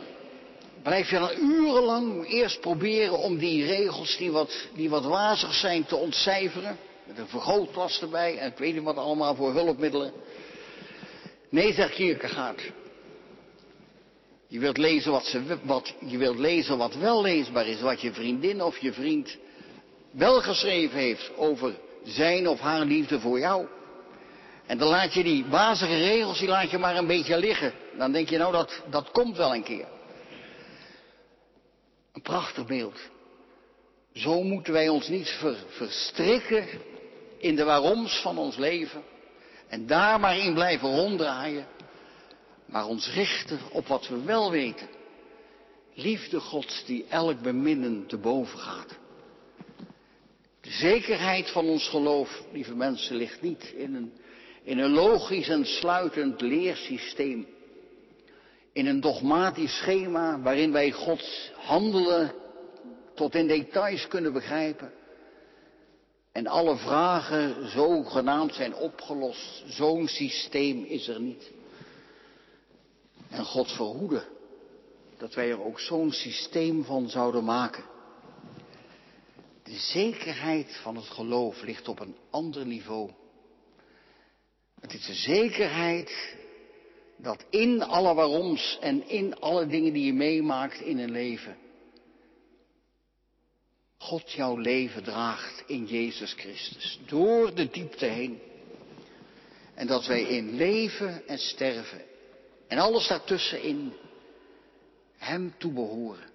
Blijf 0.83 1.09
je 1.09 1.19
dan 1.19 1.31
urenlang 1.41 2.27
eerst 2.27 2.59
proberen 2.59 3.17
om 3.17 3.37
die 3.37 3.65
regels 3.65 4.17
die 4.17 4.31
wat, 4.31 4.67
die 4.75 4.89
wat 4.89 5.05
wazig 5.05 5.53
zijn 5.53 5.85
te 5.85 5.95
ontcijferen? 5.95 6.77
Met 7.07 7.17
een 7.17 7.27
vergrootglas 7.27 8.01
erbij 8.01 8.37
en 8.37 8.51
ik 8.51 8.57
weet 8.57 8.73
niet 8.73 8.83
wat 8.83 8.97
allemaal 8.97 9.35
voor 9.35 9.53
hulpmiddelen. 9.53 10.11
Nee, 11.49 11.73
zegt 11.73 11.93
Kierkegaard. 11.93 12.71
Je 14.51 14.59
wilt, 14.59 14.77
lezen 14.77 15.12
wat 15.12 15.25
ze, 15.25 15.57
wat, 15.63 15.93
je 16.05 16.17
wilt 16.17 16.38
lezen 16.38 16.77
wat 16.77 16.95
wel 16.95 17.21
leesbaar 17.21 17.67
is, 17.67 17.81
wat 17.81 18.01
je 18.01 18.13
vriendin 18.13 18.62
of 18.63 18.77
je 18.77 18.93
vriend 18.93 19.38
wel 20.12 20.41
geschreven 20.41 20.99
heeft 20.99 21.31
over 21.38 21.73
zijn 22.03 22.47
of 22.47 22.59
haar 22.59 22.85
liefde 22.85 23.19
voor 23.19 23.39
jou. 23.39 23.67
En 24.65 24.77
dan 24.77 24.88
laat 24.88 25.13
je 25.13 25.23
die 25.23 25.45
wazige 25.45 25.97
regels, 25.97 26.39
die 26.39 26.47
laat 26.47 26.69
je 26.71 26.77
maar 26.77 26.95
een 26.95 27.07
beetje 27.07 27.38
liggen. 27.38 27.73
Dan 27.97 28.12
denk 28.12 28.29
je, 28.29 28.38
nou, 28.38 28.51
dat, 28.51 28.81
dat 28.89 29.12
komt 29.12 29.38
wel 29.38 29.55
een 29.55 29.63
keer. 29.63 29.88
Een 32.13 32.21
prachtig 32.21 32.65
beeld. 32.65 32.99
Zo 34.13 34.43
moeten 34.43 34.73
wij 34.73 34.89
ons 34.89 35.07
niet 35.07 35.39
verstrikken 35.67 36.67
in 37.38 37.55
de 37.55 37.63
waaroms 37.63 38.21
van 38.21 38.38
ons 38.38 38.57
leven. 38.57 39.03
En 39.67 39.88
daar 39.88 40.19
maar 40.19 40.38
in 40.38 40.53
blijven 40.53 40.95
ronddraaien. 40.95 41.67
Maar 42.69 42.86
ons 42.88 43.13
richten 43.13 43.60
op 43.71 43.88
wat 43.88 44.08
we 44.08 44.23
wel 44.23 44.51
weten. 44.51 44.88
Liefde 45.93 46.39
Gods 46.39 46.86
die 46.86 47.05
elk 47.10 47.41
beminnen 47.41 48.08
te 48.08 48.17
boven 48.17 48.60
gaat. 48.60 48.97
De 50.62 50.71
zekerheid 50.71 51.49
van 51.49 51.65
ons 51.65 51.89
geloof, 51.89 52.43
lieve 52.51 52.75
mensen, 52.75 53.15
ligt 53.15 53.41
niet 53.41 53.63
in 53.63 53.95
een, 53.95 54.13
in 54.63 54.77
een 54.77 54.91
logisch 54.91 55.47
en 55.49 55.65
sluitend 55.65 56.41
leersysteem. 56.41 57.47
In 58.73 58.86
een 58.86 58.99
dogmatisch 58.99 59.77
schema 59.77 60.41
waarin 60.41 60.71
wij 60.71 60.91
Gods 60.91 61.51
handelen 61.55 62.34
tot 63.15 63.36
in 63.36 63.47
details 63.47 64.08
kunnen 64.08 64.34
begrijpen. 64.34 64.91
En 66.32 66.47
alle 66.47 66.75
vragen 66.77 67.69
zogenaamd 67.69 68.53
zijn 68.53 68.75
opgelost. 68.75 69.63
Zo'n 69.67 70.08
systeem 70.08 70.84
is 70.84 71.08
er 71.08 71.21
niet. 71.21 71.51
En 73.29 73.45
God 73.45 73.71
verhoede 73.71 74.27
dat 75.17 75.33
wij 75.33 75.49
er 75.49 75.63
ook 75.63 75.79
zo'n 75.79 76.11
systeem 76.11 76.83
van 76.83 77.09
zouden 77.09 77.43
maken. 77.43 77.83
De 79.63 79.77
zekerheid 79.77 80.79
van 80.81 80.95
het 80.95 81.05
geloof 81.05 81.61
ligt 81.61 81.87
op 81.87 81.99
een 81.99 82.15
ander 82.29 82.65
niveau. 82.65 83.11
Het 84.81 84.93
is 84.93 85.05
de 85.05 85.13
zekerheid 85.13 86.37
dat 87.17 87.45
in 87.49 87.81
alle 87.81 88.13
waaroms 88.13 88.77
en 88.81 89.09
in 89.09 89.39
alle 89.39 89.67
dingen 89.67 89.93
die 89.93 90.05
je 90.05 90.13
meemaakt 90.13 90.81
in 90.81 90.99
een 90.99 91.11
leven, 91.11 91.57
God 93.97 94.31
jouw 94.31 94.57
leven 94.57 95.03
draagt 95.03 95.63
in 95.67 95.85
Jezus 95.85 96.33
Christus, 96.33 96.99
door 97.05 97.55
de 97.55 97.69
diepte 97.69 98.05
heen. 98.05 98.39
En 99.73 99.87
dat 99.87 100.05
wij 100.05 100.21
in 100.21 100.55
leven 100.55 101.27
en 101.27 101.37
sterven 101.37 102.08
en 102.69 102.77
alles 102.77 103.08
daartussenin 103.08 103.93
Hem 105.17 105.53
toebehoren. 105.58 106.29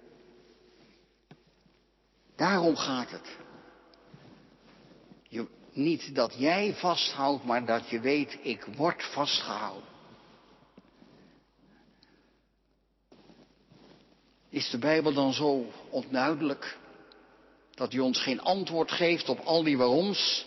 Daarom 2.35 2.75
gaat 2.75 3.11
het. 3.11 3.37
Niet 5.75 6.15
dat 6.15 6.33
jij 6.37 6.73
vasthoudt, 6.73 7.43
maar 7.43 7.65
dat 7.65 7.89
je 7.89 7.99
weet, 7.99 8.37
ik 8.41 8.65
word 8.75 9.03
vastgehouden. 9.03 9.89
Is 14.49 14.69
de 14.69 14.77
Bijbel 14.77 15.13
dan 15.13 15.33
zo 15.33 15.65
onduidelijk 15.89 16.77
dat 17.73 17.91
hij 17.91 18.01
ons 18.01 18.21
geen 18.21 18.41
antwoord 18.41 18.91
geeft 18.91 19.29
op 19.29 19.39
al 19.39 19.63
die 19.63 19.77
waaroms? 19.77 20.45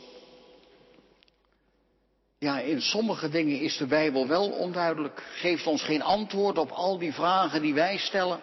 Ja, 2.40 2.61
in 2.61 2.81
sommige 2.81 3.29
dingen 3.29 3.61
is 3.61 3.77
de 3.77 3.87
Bijbel 3.87 4.27
wel 4.27 4.51
onduidelijk, 4.51 5.22
geeft 5.33 5.66
ons 5.66 5.83
geen 5.83 6.03
antwoord 6.03 6.59
op 6.59 6.70
al 6.70 6.98
die 6.98 7.12
vragen 7.12 7.62
die 7.62 7.74
wij 7.74 7.96
stellen. 7.96 8.40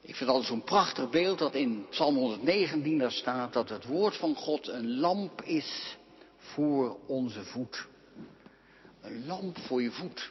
Ik 0.00 0.16
vind 0.16 0.30
altijd 0.30 0.48
zo'n 0.48 0.64
prachtig 0.64 1.10
beeld 1.10 1.38
dat 1.38 1.54
in 1.54 1.86
Psalm 1.90 2.16
119 2.16 2.98
daar 2.98 3.12
staat 3.12 3.52
dat 3.52 3.68
het 3.68 3.84
woord 3.84 4.16
van 4.16 4.34
God 4.34 4.68
een 4.68 4.98
lamp 4.98 5.42
is 5.42 5.96
voor 6.36 6.96
onze 7.06 7.44
voet. 7.44 7.86
Een 9.00 9.26
lamp 9.26 9.58
voor 9.58 9.82
je 9.82 9.90
voet. 9.90 10.30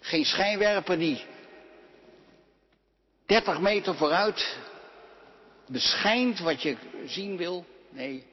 Geen 0.00 0.24
schijnwerper 0.24 0.98
die 0.98 1.24
30 3.26 3.60
meter 3.60 3.94
vooruit 3.94 4.58
beschijnt 5.66 6.38
wat 6.38 6.62
je 6.62 6.76
zien 7.04 7.36
wil. 7.36 7.64
Nee, 7.90 8.24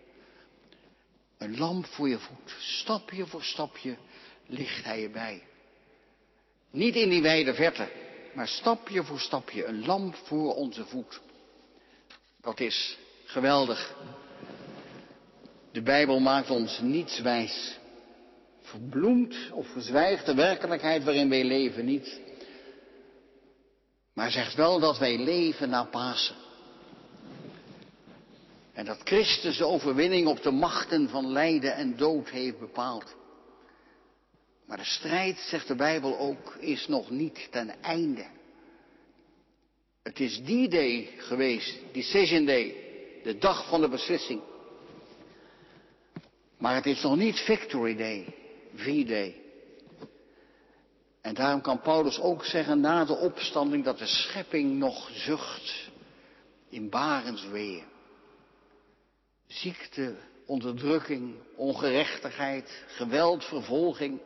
een 1.43 1.57
lamp 1.57 1.85
voor 1.85 2.09
je 2.09 2.19
voet. 2.19 2.55
Stapje 2.59 3.25
voor 3.25 3.43
stapje 3.43 3.97
ligt 4.47 4.83
hij 4.83 5.03
erbij. 5.03 5.43
Niet 6.71 6.95
in 6.95 7.09
die 7.09 7.21
wijde 7.21 7.53
verte, 7.53 7.87
maar 8.33 8.47
stapje 8.47 9.03
voor 9.03 9.19
stapje 9.19 9.65
een 9.65 9.85
lamp 9.85 10.15
voor 10.15 10.55
onze 10.55 10.85
voet. 10.85 11.21
Dat 12.41 12.59
is 12.59 12.97
geweldig. 13.25 13.95
De 15.71 15.81
Bijbel 15.81 16.19
maakt 16.19 16.49
ons 16.49 16.79
niets 16.79 17.19
wijs. 17.19 17.77
Verbloemt 18.61 19.35
of 19.51 19.67
verzwijgt 19.67 20.25
de 20.25 20.33
werkelijkheid 20.33 21.03
waarin 21.03 21.29
wij 21.29 21.43
leven 21.43 21.85
niet. 21.85 22.19
Maar 24.13 24.31
zegt 24.31 24.55
wel 24.55 24.79
dat 24.79 24.97
wij 24.97 25.17
leven 25.17 25.69
na 25.69 25.83
Pasen. 25.83 26.42
En 28.73 28.85
dat 28.85 29.01
Christus 29.03 29.57
de 29.57 29.65
overwinning 29.65 30.27
op 30.27 30.41
de 30.41 30.51
machten 30.51 31.09
van 31.09 31.31
lijden 31.31 31.75
en 31.75 31.95
dood 31.95 32.29
heeft 32.29 32.59
bepaald. 32.59 33.15
Maar 34.65 34.77
de 34.77 34.85
strijd, 34.85 35.37
zegt 35.37 35.67
de 35.67 35.75
Bijbel 35.75 36.17
ook, 36.17 36.55
is 36.59 36.87
nog 36.87 37.09
niet 37.09 37.47
ten 37.51 37.81
einde. 37.81 38.25
Het 40.03 40.19
is 40.19 40.43
die 40.43 40.69
day 40.69 41.09
geweest, 41.17 41.79
Decision 41.91 42.45
Day, 42.45 42.75
de 43.23 43.37
dag 43.37 43.67
van 43.67 43.81
de 43.81 43.89
beslissing. 43.89 44.41
Maar 46.57 46.75
het 46.75 46.85
is 46.85 47.01
nog 47.01 47.15
niet 47.15 47.39
Victory 47.39 47.95
Day, 47.95 48.35
V-Day. 48.75 49.41
En 51.21 51.33
daarom 51.33 51.61
kan 51.61 51.81
Paulus 51.81 52.19
ook 52.19 52.45
zeggen 52.45 52.79
na 52.79 53.05
de 53.05 53.15
opstanding 53.15 53.83
dat 53.83 53.97
de 53.97 54.05
schepping 54.05 54.77
nog 54.77 55.09
zucht 55.13 55.89
in 56.69 56.89
barensweeën. 56.89 57.91
Ziekte, 59.53 60.15
onderdrukking, 60.45 61.35
ongerechtigheid, 61.55 62.83
geweld, 62.87 63.45
vervolging. 63.45 64.21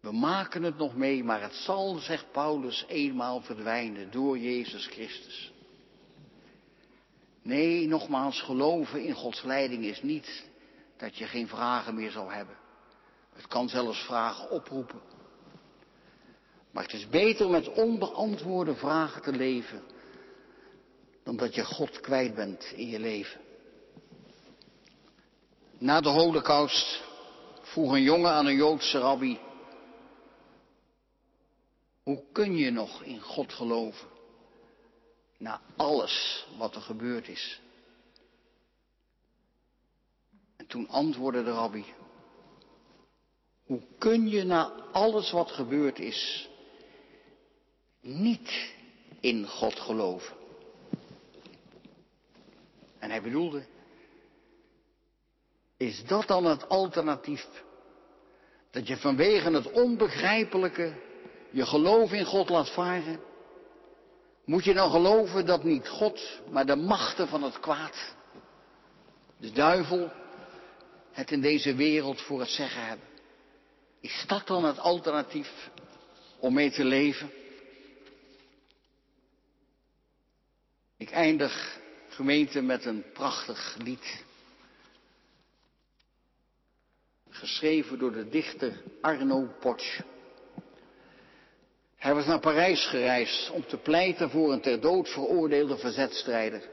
We 0.00 0.12
maken 0.12 0.62
het 0.62 0.76
nog 0.76 0.96
mee, 0.96 1.24
maar 1.24 1.42
het 1.42 1.54
zal, 1.54 1.94
zegt 1.94 2.32
Paulus, 2.32 2.84
eenmaal 2.88 3.40
verdwijnen 3.40 4.10
door 4.10 4.38
Jezus 4.38 4.86
Christus. 4.86 5.52
Nee, 7.42 7.86
nogmaals, 7.86 8.42
geloven 8.42 9.04
in 9.04 9.14
Gods 9.14 9.42
leiding 9.42 9.84
is 9.84 10.02
niet 10.02 10.44
dat 10.96 11.16
je 11.16 11.26
geen 11.26 11.48
vragen 11.48 11.94
meer 11.94 12.10
zal 12.10 12.30
hebben. 12.30 12.56
Het 13.32 13.46
kan 13.46 13.68
zelfs 13.68 14.04
vragen 14.04 14.50
oproepen. 14.50 15.00
Maar 16.70 16.82
het 16.82 16.92
is 16.92 17.08
beter 17.08 17.48
met 17.48 17.72
onbeantwoorde 17.72 18.74
vragen 18.74 19.22
te 19.22 19.32
leven 19.32 19.82
dan 21.22 21.36
dat 21.36 21.54
je 21.54 21.64
God 21.64 22.00
kwijt 22.00 22.34
bent 22.34 22.72
in 22.76 22.88
je 22.88 22.98
leven. 22.98 23.40
Na 25.82 26.00
de 26.00 26.08
holocaust 26.08 27.02
vroeg 27.60 27.92
een 27.92 28.02
jongen 28.02 28.30
aan 28.30 28.46
een 28.46 28.56
Joodse 28.56 28.98
rabbi, 28.98 29.38
hoe 32.02 32.22
kun 32.32 32.56
je 32.56 32.70
nog 32.70 33.02
in 33.02 33.20
God 33.20 33.52
geloven 33.52 34.08
na 35.38 35.60
alles 35.76 36.46
wat 36.58 36.74
er 36.74 36.80
gebeurd 36.80 37.28
is? 37.28 37.60
En 40.56 40.66
toen 40.66 40.88
antwoordde 40.88 41.44
de 41.44 41.52
rabbi, 41.52 41.84
hoe 43.64 43.82
kun 43.98 44.28
je 44.28 44.44
na 44.44 44.72
alles 44.92 45.30
wat 45.30 45.50
gebeurd 45.50 45.98
is 45.98 46.48
niet 48.00 48.74
in 49.20 49.46
God 49.48 49.80
geloven? 49.80 50.36
En 52.98 53.10
hij 53.10 53.22
bedoelde, 53.22 53.66
is 55.82 56.04
dat 56.04 56.26
dan 56.26 56.44
het 56.44 56.68
alternatief? 56.68 57.46
Dat 58.70 58.86
je 58.86 58.96
vanwege 58.96 59.50
het 59.50 59.70
onbegrijpelijke 59.70 60.92
je 61.50 61.66
geloof 61.66 62.12
in 62.12 62.24
God 62.24 62.48
laat 62.48 62.70
varen? 62.70 63.20
Moet 64.44 64.64
je 64.64 64.74
dan 64.74 64.90
geloven 64.90 65.46
dat 65.46 65.64
niet 65.64 65.88
God, 65.88 66.40
maar 66.50 66.66
de 66.66 66.76
machten 66.76 67.28
van 67.28 67.42
het 67.42 67.60
kwaad, 67.60 68.14
de 69.36 69.52
duivel, 69.52 70.10
het 71.12 71.30
in 71.30 71.40
deze 71.40 71.74
wereld 71.74 72.20
voor 72.20 72.40
het 72.40 72.48
zeggen 72.48 72.86
hebben? 72.86 73.06
Is 74.00 74.24
dat 74.26 74.46
dan 74.46 74.64
het 74.64 74.78
alternatief 74.78 75.70
om 76.38 76.54
mee 76.54 76.70
te 76.70 76.84
leven? 76.84 77.30
Ik 80.96 81.10
eindig 81.10 81.78
gemeente 82.08 82.60
met 82.60 82.84
een 82.84 83.04
prachtig 83.12 83.76
lied 83.78 84.24
geschreven 87.42 87.98
door 87.98 88.12
de 88.12 88.28
dichter 88.28 88.82
Arno 89.00 89.48
Potsch. 89.60 90.00
Hij 91.96 92.14
was 92.14 92.26
naar 92.26 92.40
Parijs 92.40 92.86
gereisd 92.86 93.50
om 93.50 93.66
te 93.66 93.76
pleiten 93.76 94.30
voor 94.30 94.52
een 94.52 94.60
ter 94.60 94.80
dood 94.80 95.08
veroordeelde 95.08 95.76
verzetstrijder. 95.76 96.68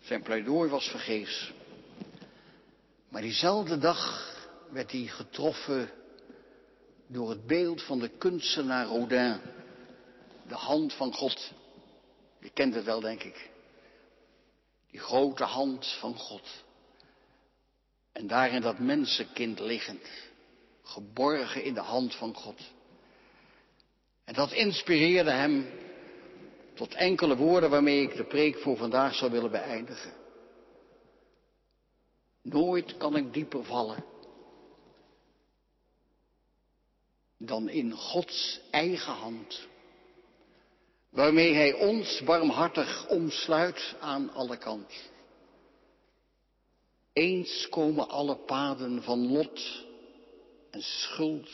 Zijn 0.00 0.22
pleidooi 0.22 0.70
was 0.70 0.88
vergeefs. 0.88 1.52
Maar 3.08 3.22
diezelfde 3.22 3.78
dag 3.78 4.32
werd 4.70 4.92
hij 4.92 5.06
getroffen 5.06 5.90
door 7.06 7.30
het 7.30 7.46
beeld 7.46 7.82
van 7.82 7.98
de 7.98 8.08
kunstenaar 8.08 8.86
Rodin. 8.86 9.40
De 10.48 10.54
hand 10.54 10.92
van 10.92 11.12
God. 11.12 11.52
Je 12.40 12.50
kent 12.50 12.74
het 12.74 12.84
wel, 12.84 13.00
denk 13.00 13.22
ik. 13.22 13.50
Die 14.90 15.00
grote 15.00 15.44
hand 15.44 15.96
van 16.00 16.14
God. 16.14 16.64
En 18.16 18.26
daarin 18.26 18.60
dat 18.60 18.78
mensenkind 18.78 19.60
liggend. 19.60 20.08
Geborgen 20.82 21.64
in 21.64 21.74
de 21.74 21.80
hand 21.80 22.14
van 22.14 22.34
God. 22.34 22.60
En 24.24 24.34
dat 24.34 24.52
inspireerde 24.52 25.30
hem 25.30 25.66
tot 26.74 26.94
enkele 26.94 27.36
woorden 27.36 27.70
waarmee 27.70 28.02
ik 28.02 28.16
de 28.16 28.24
preek 28.24 28.58
voor 28.58 28.76
vandaag 28.76 29.14
zou 29.14 29.30
willen 29.30 29.50
beëindigen. 29.50 30.12
Nooit 32.42 32.96
kan 32.96 33.16
ik 33.16 33.32
dieper 33.32 33.64
vallen 33.64 34.04
dan 37.38 37.68
in 37.68 37.92
Gods 37.92 38.60
eigen 38.70 39.12
hand, 39.12 39.66
waarmee 41.10 41.54
Hij 41.54 41.72
ons 41.72 42.22
barmhartig 42.24 43.08
omsluit 43.08 43.94
aan 44.00 44.32
alle 44.32 44.56
kanten. 44.56 45.14
Eens 47.16 47.68
komen 47.68 48.08
alle 48.08 48.36
paden 48.36 49.02
van 49.02 49.32
lot 49.32 49.84
en 50.70 50.82
schuld, 50.82 51.50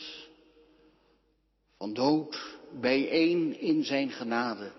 van 1.77 1.93
dood, 1.93 2.57
bijeen 2.71 3.59
in 3.59 3.83
Zijn 3.83 4.09
genade, 4.11 4.71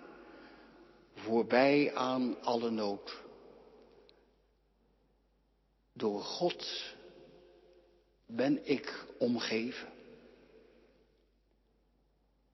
voorbij 1.15 1.95
aan 1.95 2.43
alle 2.43 2.71
nood. 2.71 3.23
Door 5.93 6.21
God 6.21 6.95
ben 8.27 8.69
ik 8.69 9.05
omgeven. 9.19 9.93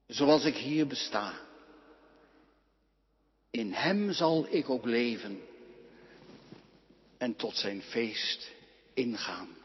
Zoals 0.07 0.45
ik 0.45 0.57
hier 0.57 0.87
besta. 0.87 1.41
In 3.51 3.73
Hem 3.73 4.13
zal 4.13 4.47
ik 4.49 4.71
ook 4.71 4.85
leven 4.85 5.49
en 7.21 7.37
tot 7.37 7.57
zijn 7.57 7.83
feest 7.83 8.51
ingaan. 8.95 9.57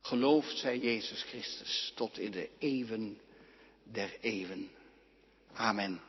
Geloofd 0.00 0.58
zij 0.58 0.78
Jezus 0.78 1.22
Christus 1.22 1.92
tot 1.94 2.18
in 2.18 2.30
de 2.30 2.50
eeuwen 2.58 3.20
der 3.82 4.16
eeuwen. 4.20 4.70
Amen. 5.52 6.00